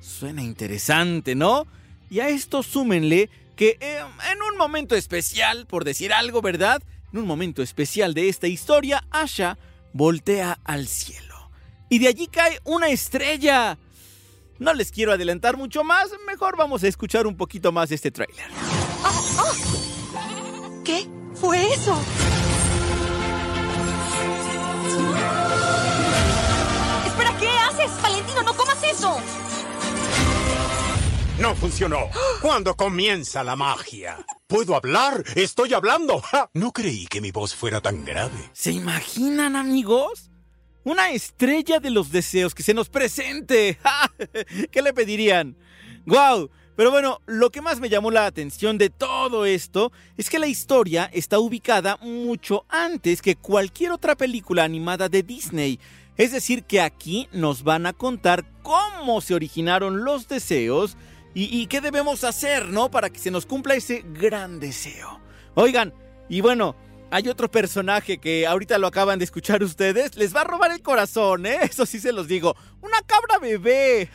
Suena 0.00 0.42
interesante, 0.42 1.34
¿no? 1.34 1.66
Y 2.10 2.20
a 2.20 2.28
esto 2.28 2.62
súmenle 2.62 3.28
que 3.54 3.76
eh, 3.80 3.98
en 4.32 4.42
un 4.50 4.56
momento 4.56 4.94
especial, 4.94 5.66
por 5.66 5.84
decir 5.84 6.12
algo, 6.12 6.40
¿verdad? 6.40 6.82
En 7.12 7.18
un 7.18 7.26
momento 7.26 7.62
especial 7.62 8.14
de 8.14 8.28
esta 8.28 8.46
historia, 8.46 9.04
Asha 9.10 9.58
voltea 9.92 10.58
al 10.64 10.88
cielo. 10.88 11.50
Y 11.90 11.98
de 11.98 12.08
allí 12.08 12.28
cae 12.28 12.60
una 12.64 12.88
estrella. 12.88 13.78
No 14.58 14.74
les 14.74 14.90
quiero 14.90 15.12
adelantar 15.12 15.56
mucho 15.56 15.84
más, 15.84 16.10
mejor 16.26 16.56
vamos 16.56 16.82
a 16.82 16.88
escuchar 16.88 17.26
un 17.26 17.36
poquito 17.36 17.70
más 17.70 17.90
de 17.90 17.94
este 17.94 18.10
tráiler. 18.10 18.46
¿Qué 20.84 21.06
fue 21.34 21.72
eso? 21.72 21.96
Espera, 27.06 27.36
¿qué 27.38 27.48
haces? 27.48 28.02
Valentino, 28.02 28.42
no 28.42 28.54
comas 28.54 28.82
eso. 28.82 29.16
No 31.38 31.54
funcionó. 31.54 32.08
¿Cuándo 32.42 32.74
comienza 32.74 33.44
la 33.44 33.54
magia? 33.54 34.26
¿Puedo 34.48 34.74
hablar? 34.74 35.22
¡Estoy 35.36 35.72
hablando! 35.72 36.20
¡Ja! 36.20 36.50
No 36.54 36.72
creí 36.72 37.06
que 37.06 37.20
mi 37.20 37.30
voz 37.30 37.54
fuera 37.54 37.80
tan 37.80 38.04
grave. 38.04 38.50
¿Se 38.54 38.72
imaginan, 38.72 39.54
amigos? 39.54 40.30
Una 40.84 41.10
estrella 41.10 41.80
de 41.80 41.90
los 41.90 42.10
deseos 42.12 42.54
que 42.54 42.62
se 42.62 42.74
nos 42.74 42.88
presente. 42.88 43.78
¿Qué 44.70 44.82
le 44.82 44.92
pedirían? 44.92 45.56
¡Guau! 46.06 46.50
Pero 46.76 46.92
bueno, 46.92 47.20
lo 47.26 47.50
que 47.50 47.60
más 47.60 47.80
me 47.80 47.88
llamó 47.88 48.12
la 48.12 48.26
atención 48.26 48.78
de 48.78 48.88
todo 48.88 49.44
esto 49.44 49.90
es 50.16 50.30
que 50.30 50.38
la 50.38 50.46
historia 50.46 51.10
está 51.12 51.40
ubicada 51.40 51.96
mucho 51.96 52.64
antes 52.68 53.20
que 53.20 53.34
cualquier 53.34 53.90
otra 53.90 54.14
película 54.16 54.62
animada 54.62 55.08
de 55.08 55.24
Disney. 55.24 55.80
Es 56.16 56.30
decir, 56.30 56.62
que 56.62 56.80
aquí 56.80 57.28
nos 57.32 57.64
van 57.64 57.86
a 57.86 57.92
contar 57.92 58.44
cómo 58.62 59.20
se 59.20 59.34
originaron 59.34 60.04
los 60.04 60.28
deseos 60.28 60.96
y 61.34 61.66
qué 61.66 61.80
debemos 61.80 62.24
hacer, 62.24 62.68
¿no? 62.68 62.90
Para 62.90 63.10
que 63.10 63.18
se 63.18 63.30
nos 63.30 63.44
cumpla 63.44 63.74
ese 63.74 64.04
gran 64.12 64.58
deseo. 64.60 65.20
Oigan, 65.54 65.92
y 66.28 66.40
bueno, 66.40 66.76
hay 67.10 67.28
otro 67.28 67.50
personaje 67.50 68.18
que 68.18 68.46
ahorita 68.46 68.78
lo 68.78 68.86
acaban 68.86 69.18
de 69.18 69.24
escuchar 69.24 69.62
ustedes. 69.62 70.16
Les 70.16 70.34
va 70.34 70.42
a 70.42 70.44
robar 70.44 70.72
el 70.72 70.82
corazón, 70.82 71.46
¿eh? 71.46 71.58
Eso 71.62 71.86
sí 71.86 72.00
se 72.00 72.12
los 72.12 72.28
digo. 72.28 72.54
Una 72.82 73.00
cabra 73.02 73.38
bebé. 73.38 74.10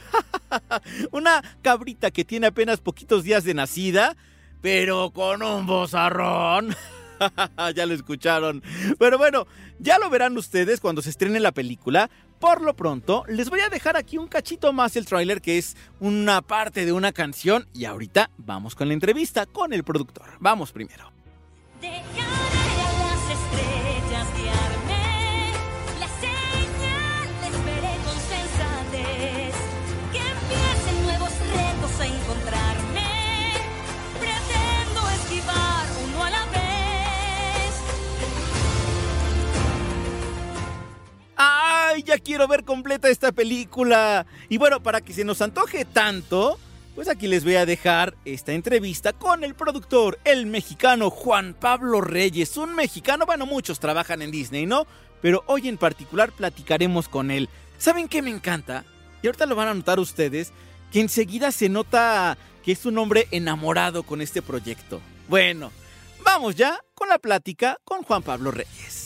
Una 1.11 1.43
cabrita 1.61 2.11
que 2.11 2.25
tiene 2.25 2.47
apenas 2.47 2.79
poquitos 2.79 3.23
días 3.23 3.43
de 3.43 3.53
nacida, 3.53 4.15
pero 4.61 5.11
con 5.11 5.41
un 5.41 5.65
bozarrón. 5.65 6.75
ya 7.75 7.85
lo 7.85 7.93
escucharon. 7.93 8.61
Pero 8.99 9.17
bueno, 9.17 9.47
ya 9.79 9.97
lo 9.97 10.09
verán 10.09 10.37
ustedes 10.37 10.79
cuando 10.79 11.01
se 11.01 11.09
estrene 11.09 11.39
la 11.39 11.51
película. 11.51 12.09
Por 12.39 12.61
lo 12.61 12.75
pronto, 12.75 13.23
les 13.29 13.49
voy 13.49 13.61
a 13.61 13.69
dejar 13.69 13.95
aquí 13.95 14.17
un 14.17 14.27
cachito 14.27 14.73
más 14.73 14.97
el 14.97 15.05
tráiler 15.05 15.41
que 15.41 15.57
es 15.57 15.77
una 16.01 16.41
parte 16.41 16.85
de 16.85 16.91
una 16.91 17.13
canción 17.13 17.67
y 17.73 17.85
ahorita 17.85 18.29
vamos 18.37 18.75
con 18.75 18.89
la 18.89 18.93
entrevista 18.93 19.45
con 19.45 19.71
el 19.71 19.85
productor. 19.85 20.25
Vamos 20.41 20.73
primero. 20.73 21.22
Ya 42.05 42.19
quiero 42.19 42.47
ver 42.47 42.63
completa 42.63 43.09
esta 43.09 43.31
película. 43.31 44.25
Y 44.49 44.57
bueno, 44.57 44.81
para 44.83 45.01
que 45.01 45.13
se 45.13 45.23
nos 45.23 45.41
antoje 45.41 45.85
tanto, 45.85 46.59
pues 46.95 47.07
aquí 47.07 47.27
les 47.27 47.43
voy 47.43 47.55
a 47.55 47.65
dejar 47.65 48.15
esta 48.25 48.51
entrevista 48.51 49.13
con 49.13 49.43
el 49.43 49.55
productor, 49.55 50.19
el 50.25 50.45
mexicano 50.45 51.09
Juan 51.09 51.55
Pablo 51.59 52.01
Reyes. 52.01 52.57
Un 52.57 52.75
mexicano, 52.75 53.25
bueno, 53.25 53.45
muchos 53.45 53.79
trabajan 53.79 54.21
en 54.21 54.31
Disney, 54.31 54.65
¿no? 54.65 54.85
Pero 55.21 55.43
hoy 55.47 55.69
en 55.69 55.77
particular 55.77 56.31
platicaremos 56.31 57.07
con 57.07 57.31
él. 57.31 57.49
¿Saben 57.77 58.07
qué 58.07 58.21
me 58.21 58.29
encanta? 58.29 58.83
Y 59.21 59.27
ahorita 59.27 59.45
lo 59.45 59.55
van 59.55 59.69
a 59.69 59.73
notar 59.73 59.99
ustedes, 59.99 60.51
que 60.91 60.99
enseguida 60.99 61.51
se 61.51 61.69
nota 61.69 62.37
que 62.63 62.73
es 62.73 62.85
un 62.85 62.97
hombre 62.97 63.27
enamorado 63.31 64.03
con 64.03 64.21
este 64.21 64.41
proyecto. 64.41 65.01
Bueno, 65.29 65.71
vamos 66.23 66.55
ya 66.55 66.79
con 66.93 67.09
la 67.09 67.17
plática 67.17 67.77
con 67.83 68.03
Juan 68.03 68.21
Pablo 68.21 68.51
Reyes. 68.51 69.02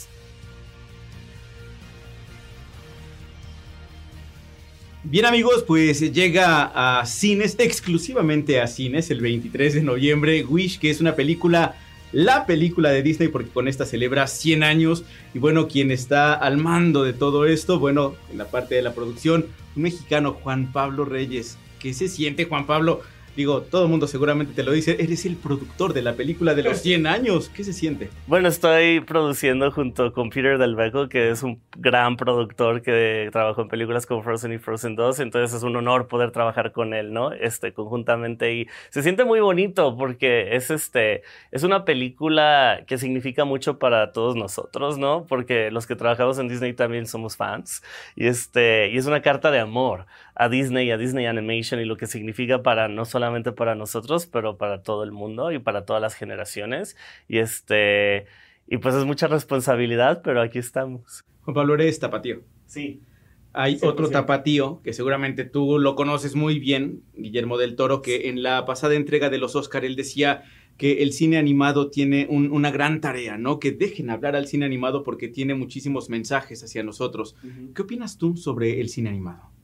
Bien 5.04 5.26
amigos, 5.26 5.64
pues 5.66 6.12
llega 6.12 7.00
a 7.00 7.06
cines, 7.06 7.56
exclusivamente 7.60 8.60
a 8.60 8.68
cines, 8.68 9.12
el 9.12 9.22
23 9.22 9.76
de 9.76 9.82
noviembre, 9.84 10.44
Wish, 10.44 10.80
que 10.80 10.90
es 10.90 11.00
una 11.00 11.16
película, 11.16 11.76
la 12.12 12.48
película 12.48 12.90
de 12.90 13.04
Disney, 13.04 13.30
porque 13.30 13.52
con 13.52 13.68
esta 13.68 13.86
celebra 13.86 14.26
100 14.26 14.64
años. 14.64 15.04
Y 15.36 15.40
bueno, 15.40 15.68
quien 15.68 15.92
está 15.92 16.34
al 16.34 16.58
mando 16.58 17.04
de 17.04 17.14
todo 17.14 17.46
esto, 17.46 17.80
bueno, 17.80 18.16
en 18.32 18.40
la 18.40 18.50
parte 18.50 18.76
de 18.76 18.82
la 18.82 18.96
producción, 18.96 19.46
un 19.76 19.84
mexicano, 19.84 20.34
Juan 20.34 20.72
Pablo 20.74 21.06
Reyes. 21.06 21.58
¿Qué 21.80 21.94
se 21.94 22.10
siente, 22.10 22.46
Juan 22.46 22.66
Pablo, 22.66 23.02
Digo, 23.38 23.62
todo 23.62 23.84
el 23.84 23.90
mundo 23.90 24.08
seguramente 24.08 24.54
te 24.56 24.64
lo 24.64 24.72
dice, 24.72 24.98
eres 25.00 25.24
el 25.28 25.36
productor 25.36 25.94
de 25.94 26.02
la 26.02 26.14
película 26.14 26.56
de 26.56 26.64
los 26.64 26.80
100 26.80 27.06
años. 27.06 27.50
¿Qué 27.50 27.64
se 27.64 27.72
siente? 27.72 28.10
Bueno, 28.26 28.48
estoy 28.48 29.00
produciendo 29.02 29.70
junto 29.70 30.12
con 30.12 30.32
Peter 30.32 30.58
Del 30.58 30.76
Beco, 30.76 31.08
que 31.08 31.30
es 31.30 31.44
un 31.44 31.62
gran 31.78 32.18
productor 32.18 32.82
que 32.82 33.30
trabajó 33.32 33.62
en 33.62 33.68
películas 33.68 34.08
como 34.08 34.24
Frozen 34.24 34.54
y 34.54 34.58
Frozen 34.58 34.96
2, 34.96 35.20
entonces 35.20 35.56
es 35.56 35.62
un 35.62 35.76
honor 35.76 36.08
poder 36.08 36.32
trabajar 36.32 36.72
con 36.72 36.96
él, 36.96 37.14
¿no? 37.14 37.32
Este, 37.32 37.74
conjuntamente 37.74 38.56
y 38.56 38.68
se 38.90 39.04
siente 39.04 39.24
muy 39.24 39.40
bonito 39.40 39.96
porque 39.96 40.56
es 40.56 40.72
este, 40.72 41.22
es 41.52 41.62
una 41.62 41.86
película 41.86 42.86
que 42.88 42.98
significa 42.98 43.46
mucho 43.46 43.78
para 43.78 44.14
todos 44.14 44.36
nosotros, 44.36 44.98
¿no? 44.98 45.28
Porque 45.28 45.70
los 45.70 45.86
que 45.86 45.96
trabajamos 45.96 46.40
en 46.40 46.48
Disney 46.48 46.74
también 46.74 47.06
somos 47.06 47.38
fans 47.38 47.84
y 48.16 48.26
este, 48.26 48.90
y 48.90 48.98
es 48.98 49.06
una 49.06 49.22
carta 49.22 49.52
de 49.52 49.60
amor 49.60 50.08
a 50.40 50.50
Disney, 50.50 50.92
a 50.92 50.98
Disney 50.98 51.26
Animation 51.26 51.82
y 51.82 51.86
lo 51.86 51.98
que 51.98 52.06
significa 52.06 52.62
para 52.62 52.88
no 52.88 53.06
solamente 53.06 53.52
para 53.52 53.74
nosotros, 53.74 54.28
pero 54.28 54.58
para 54.58 54.84
todo 54.84 55.04
el 55.04 55.12
mundo 55.12 55.52
y 55.52 55.58
para 55.58 55.84
todas 55.84 56.02
las 56.02 56.14
generaciones. 56.14 56.96
Y 57.28 57.40
este, 57.40 58.28
y 58.68 58.78
pues 58.78 58.94
es 58.94 59.06
mucha 59.06 59.28
responsabilidad, 59.28 60.22
pero 60.24 60.42
aquí 60.42 60.60
estamos. 60.60 61.26
Juan 61.42 61.56
Pablo, 61.56 61.74
eres 61.74 62.00
tapatío. 62.00 62.42
Sí. 62.68 63.02
Hay 63.54 63.80
otro 63.82 64.10
tapatío 64.10 64.82
que 64.84 64.94
seguramente 64.94 65.44
tú 65.44 65.80
lo 65.80 65.96
conoces 65.96 66.36
muy 66.36 66.60
bien, 66.60 67.02
Guillermo 67.16 67.58
del 67.58 67.76
Toro, 67.76 68.04
que 68.04 68.30
en 68.30 68.44
la 68.44 68.66
pasada 68.68 68.94
entrega 68.94 69.32
de 69.32 69.40
los 69.40 69.56
Oscar 69.56 69.84
él 69.86 69.96
decía 69.96 70.44
que 70.78 71.02
el 71.02 71.12
cine 71.12 71.40
animado 71.40 71.90
tiene 71.90 72.28
una 72.30 72.70
gran 72.70 73.02
tarea, 73.02 73.40
¿no? 73.40 73.60
Que 73.60 73.72
dejen 73.72 74.12
hablar 74.12 74.36
al 74.36 74.46
cine 74.46 74.68
animado 74.68 75.02
porque 75.02 75.28
tiene 75.28 75.56
muchísimos 75.56 76.12
mensajes 76.12 76.64
hacia 76.64 76.84
nosotros. 76.84 77.36
¿Qué 77.74 77.82
opinas 77.82 78.20
tú 78.20 78.38
sobre 78.38 78.80
el 78.80 78.90
cine 78.90 79.10
animado? 79.10 79.57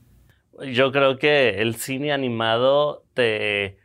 Yo 0.62 0.92
creo 0.92 1.18
que 1.18 1.60
el 1.62 1.76
cine 1.76 2.12
animado 2.12 3.04
te, 3.14 3.78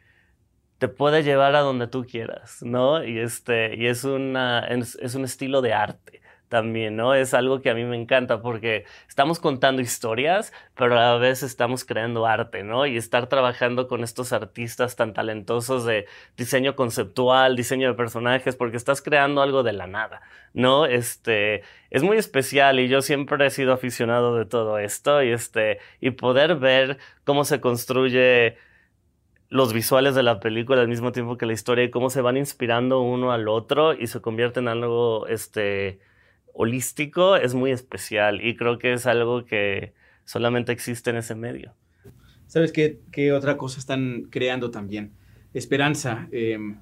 te 0.77 0.87
puede 0.87 1.23
llevar 1.23 1.55
a 1.55 1.61
donde 1.61 1.87
tú 1.87 2.05
quieras, 2.05 2.61
¿no? 2.61 3.03
Y, 3.03 3.19
este, 3.19 3.75
y 3.75 3.87
es, 3.87 4.03
una, 4.03 4.59
es 4.67 5.15
un 5.15 5.25
estilo 5.25 5.61
de 5.61 5.73
arte 5.73 6.18
también, 6.49 6.95
¿no? 6.95 7.13
Es 7.13 7.33
algo 7.33 7.61
que 7.61 7.69
a 7.69 7.75
mí 7.75 7.85
me 7.85 7.95
encanta 7.95 8.41
porque 8.41 8.85
estamos 9.07 9.39
contando 9.39 9.81
historias, 9.81 10.51
pero 10.75 10.97
a 10.97 11.13
la 11.13 11.17
vez 11.17 11.43
estamos 11.43 11.85
creando 11.85 12.25
arte, 12.25 12.63
¿no? 12.63 12.85
Y 12.85 12.97
estar 12.97 13.27
trabajando 13.27 13.87
con 13.87 14.03
estos 14.03 14.33
artistas 14.33 14.95
tan 14.95 15.13
talentosos 15.13 15.85
de 15.85 16.07
diseño 16.35 16.75
conceptual, 16.75 17.55
diseño 17.55 17.87
de 17.87 17.93
personajes, 17.93 18.55
porque 18.55 18.77
estás 18.77 19.01
creando 19.01 19.41
algo 19.41 19.63
de 19.63 19.73
la 19.73 19.87
nada, 19.87 20.21
¿no? 20.53 20.85
Este, 20.85 21.61
es 21.91 22.03
muy 22.03 22.17
especial 22.17 22.79
y 22.79 22.89
yo 22.89 23.01
siempre 23.01 23.45
he 23.45 23.49
sido 23.51 23.71
aficionado 23.73 24.35
de 24.35 24.45
todo 24.45 24.79
esto 24.79 25.23
y 25.23 25.29
este, 25.31 25.79
y 26.01 26.11
poder 26.11 26.55
ver 26.55 26.97
cómo 27.23 27.45
se 27.45 27.61
construye 27.61 28.57
los 29.49 29.73
visuales 29.73 30.15
de 30.15 30.23
la 30.23 30.39
película 30.39 30.81
al 30.81 30.87
mismo 30.87 31.11
tiempo 31.11 31.37
que 31.37 31.45
la 31.45 31.53
historia 31.53 31.83
y 31.83 31.89
cómo 31.89 32.09
se 32.09 32.21
van 32.21 32.37
inspirando 32.37 33.01
uno 33.01 33.31
al 33.31 33.47
otro 33.47 33.93
y 33.93 34.07
se 34.07 34.21
convierte 34.21 34.59
en 34.59 34.67
algo, 34.67 35.27
este, 35.27 35.99
holístico 36.61 37.37
es 37.37 37.53
muy 37.53 37.71
especial 37.71 38.45
y 38.45 38.57
creo 38.57 38.79
que 38.79 38.91
es 38.91 39.05
algo 39.05 39.45
que 39.45 39.93
solamente 40.25 40.73
existe 40.73 41.09
en 41.09 41.15
ese 41.15 41.33
medio. 41.33 41.73
¿Sabes 42.47 42.73
qué, 42.73 42.99
qué 43.13 43.31
otra 43.31 43.55
cosa 43.55 43.79
están 43.79 44.27
creando 44.29 44.69
también? 44.69 45.13
Esperanza. 45.53 46.27
Em, 46.33 46.81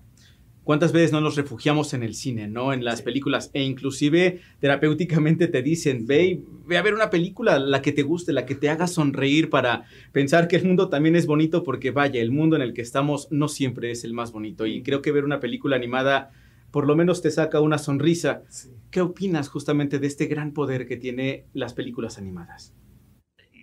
¿Cuántas 0.63 0.93
veces 0.93 1.11
no 1.11 1.21
nos 1.21 1.35
refugiamos 1.35 1.93
en 1.93 2.01
el 2.01 2.15
cine, 2.15 2.47
no? 2.47 2.73
En 2.73 2.83
las 2.83 3.03
películas. 3.03 3.51
E 3.53 3.61
inclusive 3.61 4.41
terapéuticamente 4.59 5.47
te 5.47 5.61
dicen, 5.61 6.07
ve, 6.07 6.41
ve 6.65 6.77
a 6.77 6.81
ver 6.81 6.95
una 6.95 7.11
película, 7.11 7.59
la 7.59 7.83
que 7.83 7.91
te 7.91 8.01
guste, 8.01 8.33
la 8.33 8.47
que 8.47 8.55
te 8.55 8.71
haga 8.71 8.87
sonreír 8.87 9.51
para 9.51 9.85
pensar 10.11 10.47
que 10.47 10.55
el 10.55 10.65
mundo 10.65 10.89
también 10.89 11.15
es 11.15 11.27
bonito, 11.27 11.63
porque 11.63 11.91
vaya, 11.91 12.19
el 12.19 12.31
mundo 12.31 12.55
en 12.55 12.63
el 12.63 12.73
que 12.73 12.81
estamos 12.81 13.27
no 13.29 13.47
siempre 13.47 13.91
es 13.91 14.03
el 14.03 14.13
más 14.13 14.31
bonito. 14.31 14.65
Y 14.65 14.81
creo 14.81 15.03
que 15.03 15.11
ver 15.11 15.23
una 15.23 15.39
película 15.39 15.75
animada 15.75 16.31
por 16.77 16.85
lo 16.85 16.95
menos 16.95 17.23
te 17.23 17.31
saca 17.31 17.59
una 17.59 17.79
sonrisa. 17.79 18.43
¿Qué 18.91 19.01
opinas 19.01 19.49
justamente 19.49 19.97
de 19.97 20.05
este 20.05 20.27
gran 20.27 20.53
poder 20.53 20.87
que 20.87 20.95
tiene 20.95 21.47
las 21.53 21.73
películas 21.73 22.19
animadas? 22.19 22.71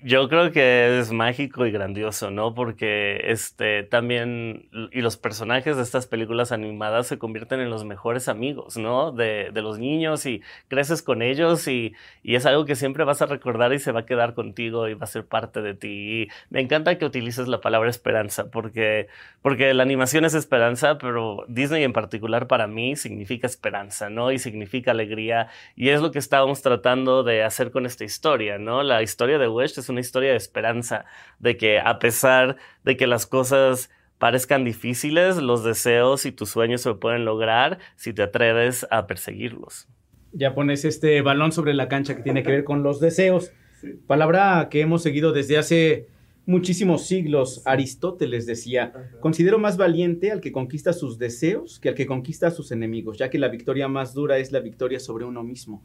Yo 0.06 0.28
creo 0.28 0.52
que 0.52 0.98
es 0.98 1.12
mágico 1.12 1.64
y 1.64 1.70
grandioso, 1.70 2.30
¿no? 2.30 2.54
Porque 2.54 3.22
este 3.32 3.84
también 3.84 4.68
y 4.92 5.00
los 5.00 5.16
personajes 5.16 5.78
de 5.78 5.82
estas 5.82 6.06
películas 6.06 6.52
animadas 6.52 7.06
se 7.06 7.16
convierten 7.18 7.60
en 7.60 7.70
los 7.70 7.86
mejores 7.86 8.28
amigos, 8.28 8.76
¿no? 8.76 9.12
De, 9.12 9.50
de 9.50 9.62
los 9.62 9.78
niños 9.78 10.26
y 10.26 10.42
creces 10.68 11.02
con 11.02 11.22
ellos 11.22 11.66
y, 11.68 11.94
y, 12.22 12.34
es 12.34 12.44
algo 12.44 12.66
que 12.66 12.76
siempre 12.76 13.04
vas 13.04 13.22
a 13.22 13.26
recordar 13.26 13.72
y 13.72 13.78
se 13.78 13.92
va 13.92 14.00
a 14.00 14.04
quedar 14.04 14.34
contigo 14.34 14.88
y 14.88 14.92
va 14.94 15.04
a 15.04 15.06
ser 15.06 15.24
parte 15.24 15.62
de 15.62 15.72
ti. 15.72 15.88
Y 16.24 16.28
me 16.50 16.60
encanta 16.60 16.98
que 16.98 17.06
utilices 17.06 17.48
la 17.48 17.62
palabra 17.62 17.88
esperanza 17.88 18.50
porque, 18.50 19.08
porque 19.40 19.72
la 19.72 19.84
animación 19.84 20.26
es 20.26 20.34
esperanza, 20.34 20.98
pero 20.98 21.46
Disney 21.48 21.82
en 21.82 21.94
particular 21.94 22.46
para 22.46 22.66
mí 22.66 22.94
significa 22.96 23.46
esperanza, 23.46 24.10
¿no? 24.10 24.32
Y 24.32 24.38
significa 24.38 24.90
alegría 24.90 25.48
y 25.76 25.88
es 25.88 26.02
lo 26.02 26.10
que 26.10 26.18
estábamos 26.18 26.60
tratando 26.60 27.22
de 27.22 27.42
hacer 27.42 27.70
con 27.70 27.86
esta 27.86 28.04
historia, 28.04 28.58
¿no? 28.58 28.82
La 28.82 29.02
historia 29.02 29.38
de 29.38 29.48
Wish 29.48 29.78
es 29.78 29.88
una 29.93 29.93
historia 30.00 30.30
de 30.30 30.36
esperanza, 30.36 31.04
de 31.38 31.56
que 31.56 31.80
a 31.80 31.98
pesar 31.98 32.56
de 32.84 32.96
que 32.96 33.06
las 33.06 33.26
cosas 33.26 33.90
parezcan 34.18 34.64
difíciles, 34.64 35.36
los 35.36 35.64
deseos 35.64 36.26
y 36.26 36.32
tus 36.32 36.50
sueños 36.50 36.80
se 36.80 36.94
pueden 36.94 37.24
lograr 37.24 37.78
si 37.96 38.12
te 38.12 38.22
atreves 38.22 38.86
a 38.90 39.06
perseguirlos. 39.06 39.88
Ya 40.32 40.54
pones 40.54 40.84
este 40.84 41.20
balón 41.22 41.52
sobre 41.52 41.74
la 41.74 41.88
cancha 41.88 42.16
que 42.16 42.22
tiene 42.22 42.42
que 42.42 42.50
ver 42.50 42.64
con 42.64 42.82
los 42.82 43.00
deseos. 43.00 43.52
Palabra 44.06 44.68
que 44.70 44.80
hemos 44.80 45.02
seguido 45.02 45.32
desde 45.32 45.58
hace 45.58 46.08
muchísimos 46.46 47.06
siglos. 47.06 47.62
Aristóteles 47.64 48.46
decía, 48.46 48.92
considero 49.20 49.58
más 49.58 49.76
valiente 49.76 50.32
al 50.32 50.40
que 50.40 50.52
conquista 50.52 50.92
sus 50.92 51.18
deseos 51.18 51.78
que 51.80 51.90
al 51.90 51.94
que 51.94 52.06
conquista 52.06 52.48
a 52.48 52.50
sus 52.50 52.72
enemigos, 52.72 53.18
ya 53.18 53.30
que 53.30 53.38
la 53.38 53.48
victoria 53.48 53.88
más 53.88 54.14
dura 54.14 54.38
es 54.38 54.52
la 54.52 54.60
victoria 54.60 55.00
sobre 55.00 55.24
uno 55.24 55.42
mismo. 55.42 55.84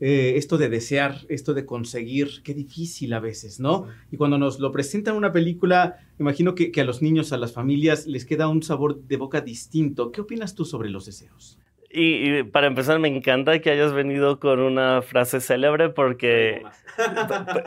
Eh, 0.00 0.34
esto 0.36 0.56
de 0.56 0.70
desear, 0.70 1.26
esto 1.28 1.52
de 1.52 1.66
conseguir, 1.66 2.42
qué 2.42 2.54
difícil 2.54 3.12
a 3.12 3.20
veces, 3.20 3.60
¿no? 3.60 3.86
Y 4.10 4.16
cuando 4.16 4.38
nos 4.38 4.58
lo 4.58 4.72
presentan 4.72 5.12
en 5.12 5.18
una 5.18 5.32
película, 5.32 5.98
imagino 6.18 6.54
que, 6.54 6.72
que, 6.72 6.80
a 6.80 6.84
los 6.84 7.02
niños, 7.02 7.32
a 7.32 7.36
las 7.36 7.52
familias, 7.52 8.06
les 8.06 8.24
queda 8.24 8.48
un 8.48 8.62
sabor 8.62 9.02
de 9.02 9.16
boca 9.16 9.42
distinto. 9.42 10.10
¿Qué 10.10 10.22
opinas 10.22 10.54
tú 10.54 10.64
sobre 10.64 10.88
los 10.88 11.04
deseos? 11.04 11.58
Y, 11.92 12.44
para 12.44 12.68
empezar, 12.68 13.00
me 13.00 13.08
encanta 13.08 13.58
que 13.58 13.68
hayas 13.68 13.92
venido 13.92 14.38
con 14.38 14.60
una 14.60 15.02
frase 15.02 15.40
célebre 15.40 15.88
porque 15.88 16.62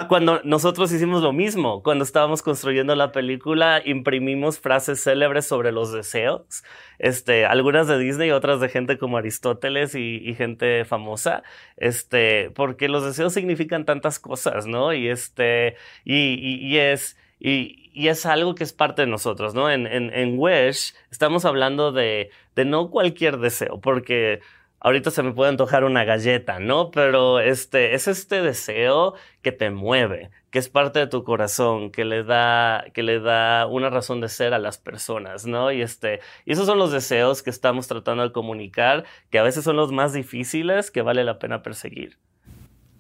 cuando 0.08 0.40
nosotros 0.46 0.94
hicimos 0.94 1.22
lo 1.22 1.34
mismo, 1.34 1.84
cuando 1.84 2.06
estábamos 2.06 2.42
construyendo 2.42 2.96
la 2.96 3.12
película, 3.12 3.82
imprimimos 3.84 4.60
frases 4.60 5.04
célebres 5.04 5.46
sobre 5.46 5.74
los 5.74 5.92
deseos, 5.92 6.64
este, 7.00 7.46
algunas 7.46 7.90
de 7.90 8.00
Disney, 8.00 8.32
otras 8.32 8.62
de 8.62 8.70
gente 8.70 8.98
como 8.98 9.18
Aristóteles 9.18 9.94
y, 9.94 10.34
gente 10.36 10.86
famosa, 10.86 11.44
este, 11.76 12.50
porque 12.52 12.88
los 12.88 13.04
deseos 13.04 13.34
significan 13.34 13.84
tantas 13.84 14.20
cosas, 14.20 14.68
¿no? 14.68 14.94
Y 14.94 15.10
este, 15.10 15.76
y, 16.06 16.36
y 16.66 16.78
es, 16.78 17.18
y, 17.44 17.80
es 18.08 18.26
algo 18.26 18.56
que 18.56 18.64
es 18.64 18.74
parte 18.74 19.04
de 19.04 19.08
nosotros, 19.08 19.54
¿no? 19.54 19.70
En, 19.70 19.86
en, 19.86 20.12
en 20.14 20.40
Wish 20.40 20.96
estamos 21.12 21.46
hablando 21.46 21.92
de, 21.92 22.32
de 22.56 22.66
no 22.66 22.90
cualquier 22.90 23.38
deseo, 23.38 23.80
porque 23.82 24.42
ahorita 24.80 25.12
se 25.12 25.24
me 25.24 25.32
puede 25.32 25.50
antojar 25.52 25.84
una 25.84 26.04
galleta, 26.04 26.60
¿no? 26.60 26.90
Pero 26.92 27.40
este, 27.40 27.94
es 27.96 28.08
este 28.08 28.42
deseo 28.42 29.14
que 29.42 29.52
te 29.52 29.70
mueve, 29.72 30.32
que 30.52 30.60
es 30.60 30.70
parte 30.70 31.00
de 31.00 31.08
tu 31.08 31.24
corazón, 31.24 31.92
que 31.92 32.06
le 32.06 32.24
da, 32.24 32.86
que 32.94 33.04
le 33.04 33.20
da 33.20 33.68
una 33.68 33.90
razón 33.90 34.22
de 34.22 34.30
ser 34.30 34.54
a 34.54 34.60
las 34.60 34.78
personas, 34.78 35.46
¿no? 35.46 35.72
Y 35.72 35.82
este, 35.82 36.20
y 36.46 36.54
esos 36.54 36.66
son 36.66 36.80
los 36.80 36.92
deseos 36.92 37.44
que 37.44 37.50
estamos 37.50 37.88
tratando 37.88 38.24
de 38.24 38.32
comunicar, 38.32 39.06
que 39.30 39.40
a 39.40 39.44
veces 39.44 39.64
son 39.64 39.76
los 39.76 39.92
más 39.92 40.14
difíciles, 40.14 40.92
que 40.92 41.02
vale 41.02 41.24
la 41.24 41.40
pena 41.40 41.62
perseguir. 41.62 42.18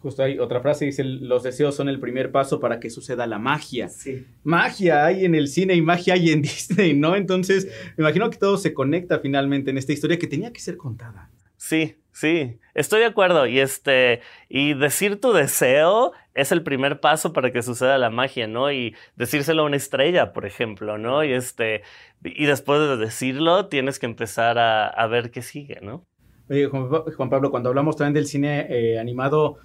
Justo 0.03 0.21
hay 0.21 0.37
otra 0.37 0.59
frase, 0.59 0.83
dice, 0.83 1.05
los 1.05 1.43
deseos 1.43 1.75
son 1.75 1.87
el 1.87 1.97
primer 1.97 2.29
paso 2.29 2.59
para 2.59 2.81
que 2.81 2.89
suceda 2.89 3.25
la 3.25 3.39
magia. 3.39 3.87
Sí. 3.87 4.27
Magia 4.43 5.05
hay 5.05 5.23
en 5.23 5.33
el 5.33 5.47
cine 5.47 5.75
y 5.75 5.81
magia 5.81 6.15
hay 6.15 6.31
en 6.31 6.41
Disney, 6.43 6.93
¿no? 6.93 7.15
Entonces, 7.15 7.69
me 7.95 8.03
imagino 8.03 8.29
que 8.29 8.37
todo 8.37 8.57
se 8.57 8.73
conecta 8.73 9.19
finalmente 9.19 9.71
en 9.71 9.77
esta 9.77 9.93
historia 9.93 10.19
que 10.19 10.27
tenía 10.27 10.51
que 10.51 10.59
ser 10.59 10.75
contada. 10.75 11.31
Sí, 11.55 11.95
sí, 12.11 12.59
estoy 12.73 12.99
de 12.99 13.05
acuerdo. 13.05 13.47
Y 13.47 13.61
este, 13.61 14.19
y 14.49 14.73
decir 14.73 15.21
tu 15.21 15.31
deseo 15.31 16.11
es 16.33 16.51
el 16.51 16.63
primer 16.63 16.99
paso 16.99 17.31
para 17.31 17.53
que 17.53 17.61
suceda 17.61 17.97
la 17.97 18.09
magia, 18.09 18.45
¿no? 18.45 18.73
Y 18.73 18.97
decírselo 19.15 19.61
a 19.61 19.65
una 19.67 19.77
estrella, 19.77 20.33
por 20.33 20.45
ejemplo, 20.45 20.97
¿no? 20.97 21.23
Y 21.23 21.31
este, 21.31 21.83
y 22.21 22.45
después 22.45 22.81
de 22.81 22.97
decirlo, 22.97 23.67
tienes 23.67 23.99
que 23.99 24.07
empezar 24.07 24.59
a, 24.59 25.07
ver 25.07 25.31
qué 25.31 25.41
sigue, 25.41 25.79
¿no? 25.81 26.05
Oye, 26.49 26.65
Juan 26.67 27.29
Pablo, 27.29 27.51
cuando 27.51 27.69
hablamos 27.69 27.95
también 27.95 28.15
del 28.15 28.27
cine 28.27 28.67
eh, 28.69 28.99
animado, 28.99 29.59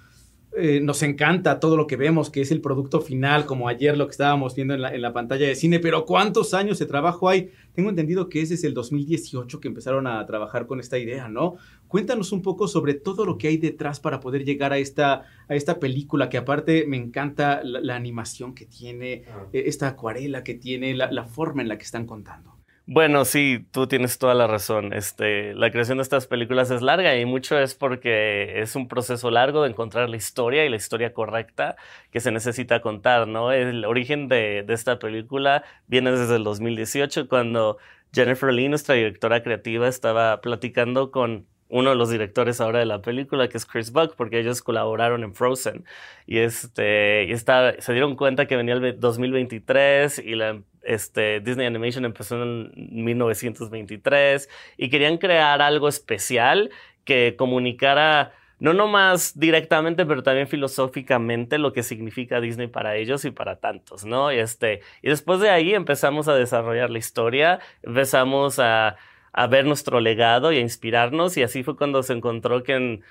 eh, 0.57 0.81
nos 0.81 1.03
encanta 1.03 1.59
todo 1.59 1.77
lo 1.77 1.85
que 1.85 1.95
vemos, 1.95 2.31
que 2.31 2.41
es 2.41 2.51
el 2.51 2.59
producto 2.59 3.01
final, 3.01 3.45
como 3.45 3.67
ayer 3.67 3.95
lo 3.95 4.07
que 4.07 4.11
estábamos 4.11 4.55
viendo 4.55 4.73
en 4.73 5.01
la, 5.01 5.13
pantalla 5.13 5.47
de 5.47 5.53
cine, 5.53 5.79
pero 5.79 6.05
¿cuántos 6.05 6.55
años 6.55 6.79
de 6.79 6.87
trabajo 6.87 7.29
hay? 7.29 7.51
Tengo 7.73 7.91
entendido 7.91 8.29
que 8.29 8.41
es 8.41 8.49
desde 8.49 8.67
el 8.67 8.73
2018 8.73 9.59
que 9.59 9.67
empezaron 9.67 10.07
a 10.07 10.25
trabajar 10.25 10.65
con 10.65 10.79
esta 10.79 10.97
idea, 10.97 11.27
¿no? 11.27 11.57
Cuéntanos 11.87 12.31
un 12.31 12.41
poco 12.41 12.67
sobre 12.67 12.95
todo 12.95 13.25
lo 13.25 13.37
que 13.37 13.47
hay 13.47 13.57
detrás 13.57 13.99
para 13.99 14.19
poder 14.19 14.43
llegar 14.43 14.73
a 14.73 14.79
esta, 14.79 15.25
a 15.47 15.55
esta 15.55 15.79
película, 15.79 16.29
que 16.29 16.37
aparte 16.37 16.85
me 16.87 16.97
encanta 16.97 17.61
la, 17.63 17.95
animación 17.95 18.55
que 18.55 18.65
tiene, 18.65 19.25
ah. 19.29 19.45
eh, 19.53 19.63
esta 19.67 19.87
acuarela 19.87 20.43
que 20.43 20.55
tiene, 20.55 20.95
la, 20.95 21.25
forma 21.25 21.61
en 21.61 21.67
la 21.67 21.77
que 21.77 21.83
están 21.83 22.07
contando. 22.07 22.58
Bueno, 22.91 23.23
sí, 23.23 23.67
tú 23.71 23.85
tienes 23.85 24.17
toda 24.17 24.33
la 24.33 24.47
razón. 24.47 24.93
Este, 24.93 25.53
la 25.53 25.69
creación 25.69 25.99
de 25.99 26.01
estas 26.01 26.25
películas 26.25 26.71
es 26.71 26.81
larga 26.81 27.15
y 27.15 27.23
mucho 27.23 27.59
es 27.59 27.75
porque 27.75 28.61
es 28.61 28.75
un 28.75 28.87
proceso 28.87 29.29
largo 29.29 29.61
de 29.61 29.69
encontrar 29.69 30.09
la 30.09 30.17
historia 30.17 30.65
y 30.65 30.69
la 30.69 30.75
historia 30.77 31.13
correcta 31.13 31.75
que 32.09 32.19
se 32.19 32.31
necesita 32.31 32.81
contar, 32.81 33.27
¿no? 33.27 33.51
El 33.51 33.85
origen 33.85 34.27
de, 34.27 34.63
de 34.65 34.73
esta 34.73 34.97
película 34.97 35.63
viene 35.85 36.09
desde 36.11 36.37
el 36.37 36.43
2018 36.43 37.27
cuando 37.29 37.77
Jennifer 38.11 38.51
Lee, 38.51 38.69
nuestra 38.69 38.95
directora 38.95 39.43
creativa, 39.43 39.87
estaba 39.87 40.41
platicando 40.41 41.11
con 41.11 41.45
uno 41.69 41.91
de 41.91 41.95
los 41.95 42.09
directores 42.09 42.59
ahora 42.59 42.79
de 42.79 42.85
la 42.85 43.01
película, 43.01 43.47
que 43.47 43.57
es 43.57 43.65
Chris 43.65 43.91
Buck, 43.91 44.15
porque 44.15 44.39
ellos 44.39 44.61
colaboraron 44.61 45.23
en 45.23 45.33
Frozen. 45.35 45.85
Y, 46.25 46.39
este, 46.39 47.25
y 47.25 47.31
está, 47.31 47.79
se 47.79 47.93
dieron 47.93 48.15
cuenta 48.15 48.47
que 48.47 48.57
venía 48.57 48.73
el 48.73 48.99
2023 48.99 50.19
y 50.19 50.35
la 50.35 50.61
este, 50.83 51.39
Disney 51.41 51.67
Animation 51.67 52.05
empezó 52.05 52.41
en 52.41 52.71
1923 52.75 54.49
y 54.77 54.89
querían 54.89 55.17
crear 55.17 55.61
algo 55.61 55.87
especial 55.87 56.71
que 57.05 57.35
comunicara 57.37 58.33
no 58.59 58.73
nomás 58.73 59.39
directamente, 59.39 60.05
pero 60.05 60.21
también 60.21 60.47
filosóficamente 60.47 61.57
lo 61.57 61.71
que 61.71 61.81
significa 61.81 62.41
Disney 62.41 62.67
para 62.67 62.95
ellos 62.97 63.23
y 63.23 63.31
para 63.31 63.59
tantos, 63.59 64.03
¿no? 64.03 64.33
Y, 64.33 64.39
este, 64.39 64.81
y 65.01 65.09
después 65.09 65.39
de 65.39 65.49
ahí 65.49 65.73
empezamos 65.73 66.27
a 66.27 66.35
desarrollar 66.35 66.89
la 66.89 66.97
historia, 66.97 67.59
empezamos 67.83 68.59
a, 68.59 68.97
a 69.33 69.47
ver 69.47 69.65
nuestro 69.65 69.99
legado 69.99 70.51
y 70.51 70.57
a 70.57 70.61
inspirarnos 70.61 71.37
y 71.37 71.43
así 71.43 71.63
fue 71.63 71.75
cuando 71.75 72.03
se 72.03 72.13
encontró 72.13 72.63
que 72.63 72.73
en 72.73 73.03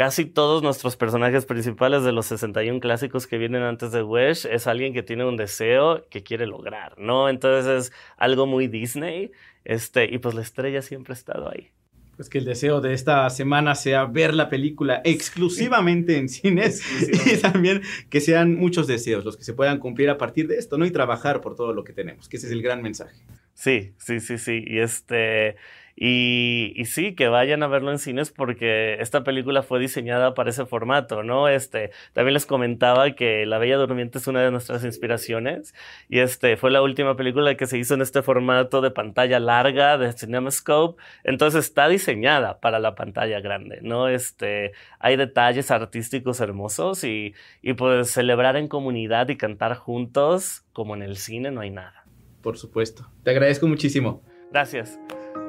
casi 0.00 0.24
todos 0.24 0.62
nuestros 0.62 0.96
personajes 0.96 1.44
principales 1.44 2.04
de 2.04 2.12
los 2.12 2.24
61 2.24 2.80
clásicos 2.80 3.26
que 3.26 3.36
vienen 3.36 3.62
antes 3.62 3.92
de 3.92 4.02
Wish 4.02 4.46
es 4.46 4.66
alguien 4.66 4.94
que 4.94 5.02
tiene 5.02 5.26
un 5.26 5.36
deseo 5.36 6.06
que 6.08 6.22
quiere 6.22 6.46
lograr, 6.46 6.98
¿no? 6.98 7.28
Entonces 7.28 7.66
es 7.66 7.92
algo 8.16 8.46
muy 8.46 8.66
Disney, 8.66 9.30
este, 9.64 10.06
y 10.10 10.16
pues 10.16 10.34
la 10.34 10.40
estrella 10.40 10.80
siempre 10.80 11.12
ha 11.12 11.16
estado 11.16 11.50
ahí. 11.50 11.68
Pues 12.16 12.28
que 12.28 12.38
el 12.38 12.44
deseo 12.44 12.80
de 12.80 12.92
esta 12.92 13.28
semana 13.30 13.74
sea 13.74 14.04
ver 14.04 14.34
la 14.34 14.48
película 14.48 15.00
exclusivamente 15.04 16.16
en 16.16 16.28
cines 16.28 16.82
y 17.26 17.36
también 17.38 17.82
que 18.08 18.20
sean 18.20 18.56
muchos 18.56 18.86
deseos 18.86 19.24
los 19.24 19.36
que 19.36 19.44
se 19.44 19.54
puedan 19.54 19.78
cumplir 19.78 20.10
a 20.10 20.18
partir 20.18 20.48
de 20.48 20.56
esto, 20.56 20.78
¿no? 20.78 20.86
Y 20.86 20.90
trabajar 20.90 21.40
por 21.40 21.56
todo 21.56 21.72
lo 21.72 21.84
que 21.84 21.92
tenemos, 21.92 22.28
que 22.28 22.36
ese 22.36 22.46
es 22.46 22.52
el 22.52 22.62
gran 22.62 22.80
mensaje. 22.82 23.16
Sí, 23.60 23.94
sí, 23.98 24.20
sí, 24.20 24.38
sí. 24.38 24.64
Y 24.66 24.78
este, 24.78 25.56
y, 25.94 26.82
sí, 26.86 27.14
que 27.14 27.28
vayan 27.28 27.62
a 27.62 27.66
verlo 27.66 27.90
en 27.90 27.98
cines 27.98 28.30
porque 28.30 28.94
esta 29.00 29.22
película 29.22 29.62
fue 29.62 29.78
diseñada 29.78 30.32
para 30.32 30.48
ese 30.48 30.64
formato, 30.64 31.22
¿no? 31.22 31.46
Este, 31.46 31.90
también 32.14 32.32
les 32.32 32.46
comentaba 32.46 33.10
que 33.14 33.44
La 33.44 33.58
Bella 33.58 33.76
Durmiente 33.76 34.16
es 34.16 34.26
una 34.26 34.40
de 34.42 34.50
nuestras 34.50 34.82
inspiraciones 34.82 35.74
y 36.08 36.20
este, 36.20 36.56
fue 36.56 36.70
la 36.70 36.80
última 36.80 37.16
película 37.16 37.54
que 37.54 37.66
se 37.66 37.76
hizo 37.76 37.92
en 37.92 38.00
este 38.00 38.22
formato 38.22 38.80
de 38.80 38.92
pantalla 38.92 39.38
larga, 39.40 39.98
de 39.98 40.14
CinemaScope, 40.14 41.02
entonces 41.24 41.66
está 41.66 41.86
diseñada 41.88 42.60
para 42.60 42.78
la 42.78 42.94
pantalla 42.94 43.40
grande, 43.40 43.80
¿no? 43.82 44.08
Este, 44.08 44.72
hay 45.00 45.16
detalles 45.16 45.70
artísticos 45.70 46.40
hermosos 46.40 47.04
y, 47.04 47.34
y 47.60 47.74
pues 47.74 48.10
celebrar 48.10 48.56
en 48.56 48.68
comunidad 48.68 49.28
y 49.28 49.36
cantar 49.36 49.74
juntos 49.76 50.64
como 50.72 50.94
en 50.94 51.02
el 51.02 51.18
cine 51.18 51.50
no 51.50 51.60
hay 51.60 51.70
nada. 51.70 51.99
Por 52.42 52.58
supuesto. 52.58 53.10
Te 53.22 53.30
agradezco 53.30 53.66
muchísimo. 53.66 54.22
Gracias. 54.50 54.98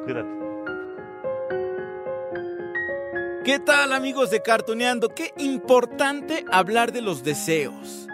Cuídate. 0.04 0.42
¿Qué 3.44 3.58
tal 3.58 3.92
amigos 3.92 4.30
de 4.30 4.44
Cartoneando? 4.44 5.10
Qué 5.10 5.32
importante 5.40 6.46
hablar 6.52 6.92
de 6.92 7.02
los 7.02 7.24
deseos. 7.24 8.08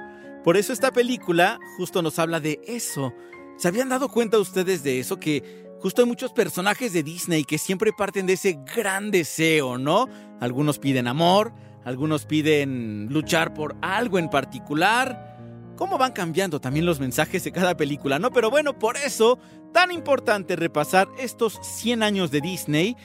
Por 0.43 0.55
eso 0.55 0.71
esta 0.71 0.91
película 0.91 1.59
justo 1.75 2.01
nos 2.01 2.17
habla 2.17 2.39
de 2.39 2.61
eso. 2.65 3.13
¿Se 3.57 3.67
habían 3.67 3.89
dado 3.89 4.07
cuenta 4.07 4.39
ustedes 4.39 4.83
de 4.83 4.99
eso? 4.99 5.19
Que 5.19 5.43
justo 5.81 6.01
hay 6.01 6.07
muchos 6.07 6.31
personajes 6.31 6.93
de 6.93 7.03
Disney 7.03 7.43
que 7.43 7.57
siempre 7.57 7.91
parten 7.91 8.25
de 8.25 8.33
ese 8.33 8.57
gran 8.73 9.11
deseo, 9.11 9.77
¿no? 9.77 10.07
Algunos 10.39 10.79
piden 10.79 11.07
amor, 11.07 11.51
algunos 11.83 12.25
piden 12.25 13.07
luchar 13.11 13.53
por 13.53 13.75
algo 13.81 14.19
en 14.19 14.29
particular. 14.29 15.37
¿Cómo 15.77 15.99
van 15.99 16.11
cambiando 16.11 16.59
también 16.59 16.85
los 16.87 16.99
mensajes 16.99 17.43
de 17.43 17.51
cada 17.51 17.77
película, 17.77 18.17
no? 18.17 18.31
Pero 18.31 18.49
bueno, 18.49 18.77
por 18.77 18.97
eso 18.97 19.39
tan 19.71 19.91
importante 19.91 20.55
repasar 20.55 21.07
estos 21.19 21.59
100 21.61 22.01
años 22.01 22.31
de 22.31 22.41
Disney. 22.41 22.97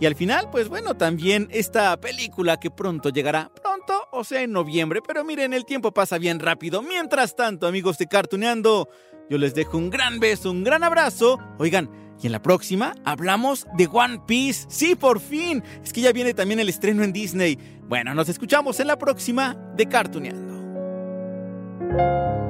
Y 0.00 0.06
al 0.06 0.16
final, 0.16 0.50
pues 0.50 0.68
bueno, 0.68 0.96
también 0.96 1.48
esta 1.52 1.98
película 1.98 2.58
que 2.58 2.70
pronto 2.70 3.08
llegará, 3.10 3.50
pronto, 3.62 4.08
o 4.12 4.24
sea, 4.24 4.42
en 4.42 4.52
noviembre, 4.52 5.00
pero 5.06 5.24
miren, 5.24 5.54
el 5.54 5.64
tiempo 5.64 5.92
pasa 5.92 6.18
bien 6.18 6.40
rápido. 6.40 6.82
Mientras 6.82 7.36
tanto, 7.36 7.66
amigos 7.66 7.96
de 7.96 8.06
Cartuneando, 8.06 8.88
yo 9.30 9.38
les 9.38 9.54
dejo 9.54 9.78
un 9.78 9.88
gran 9.88 10.18
beso, 10.18 10.50
un 10.50 10.64
gran 10.64 10.82
abrazo. 10.82 11.38
Oigan, 11.58 11.88
y 12.20 12.26
en 12.26 12.32
la 12.32 12.42
próxima 12.42 12.94
hablamos 13.04 13.66
de 13.76 13.88
One 13.90 14.20
Piece. 14.26 14.66
Sí, 14.68 14.96
por 14.96 15.20
fin. 15.20 15.62
Es 15.82 15.92
que 15.92 16.00
ya 16.00 16.12
viene 16.12 16.34
también 16.34 16.60
el 16.60 16.68
estreno 16.68 17.04
en 17.04 17.12
Disney. 17.12 17.56
Bueno, 17.88 18.14
nos 18.14 18.28
escuchamos 18.28 18.80
en 18.80 18.88
la 18.88 18.98
próxima 18.98 19.54
de 19.76 19.86
Cartuneando. 19.86 20.55
Thank 21.88 22.00
you. 22.00 22.45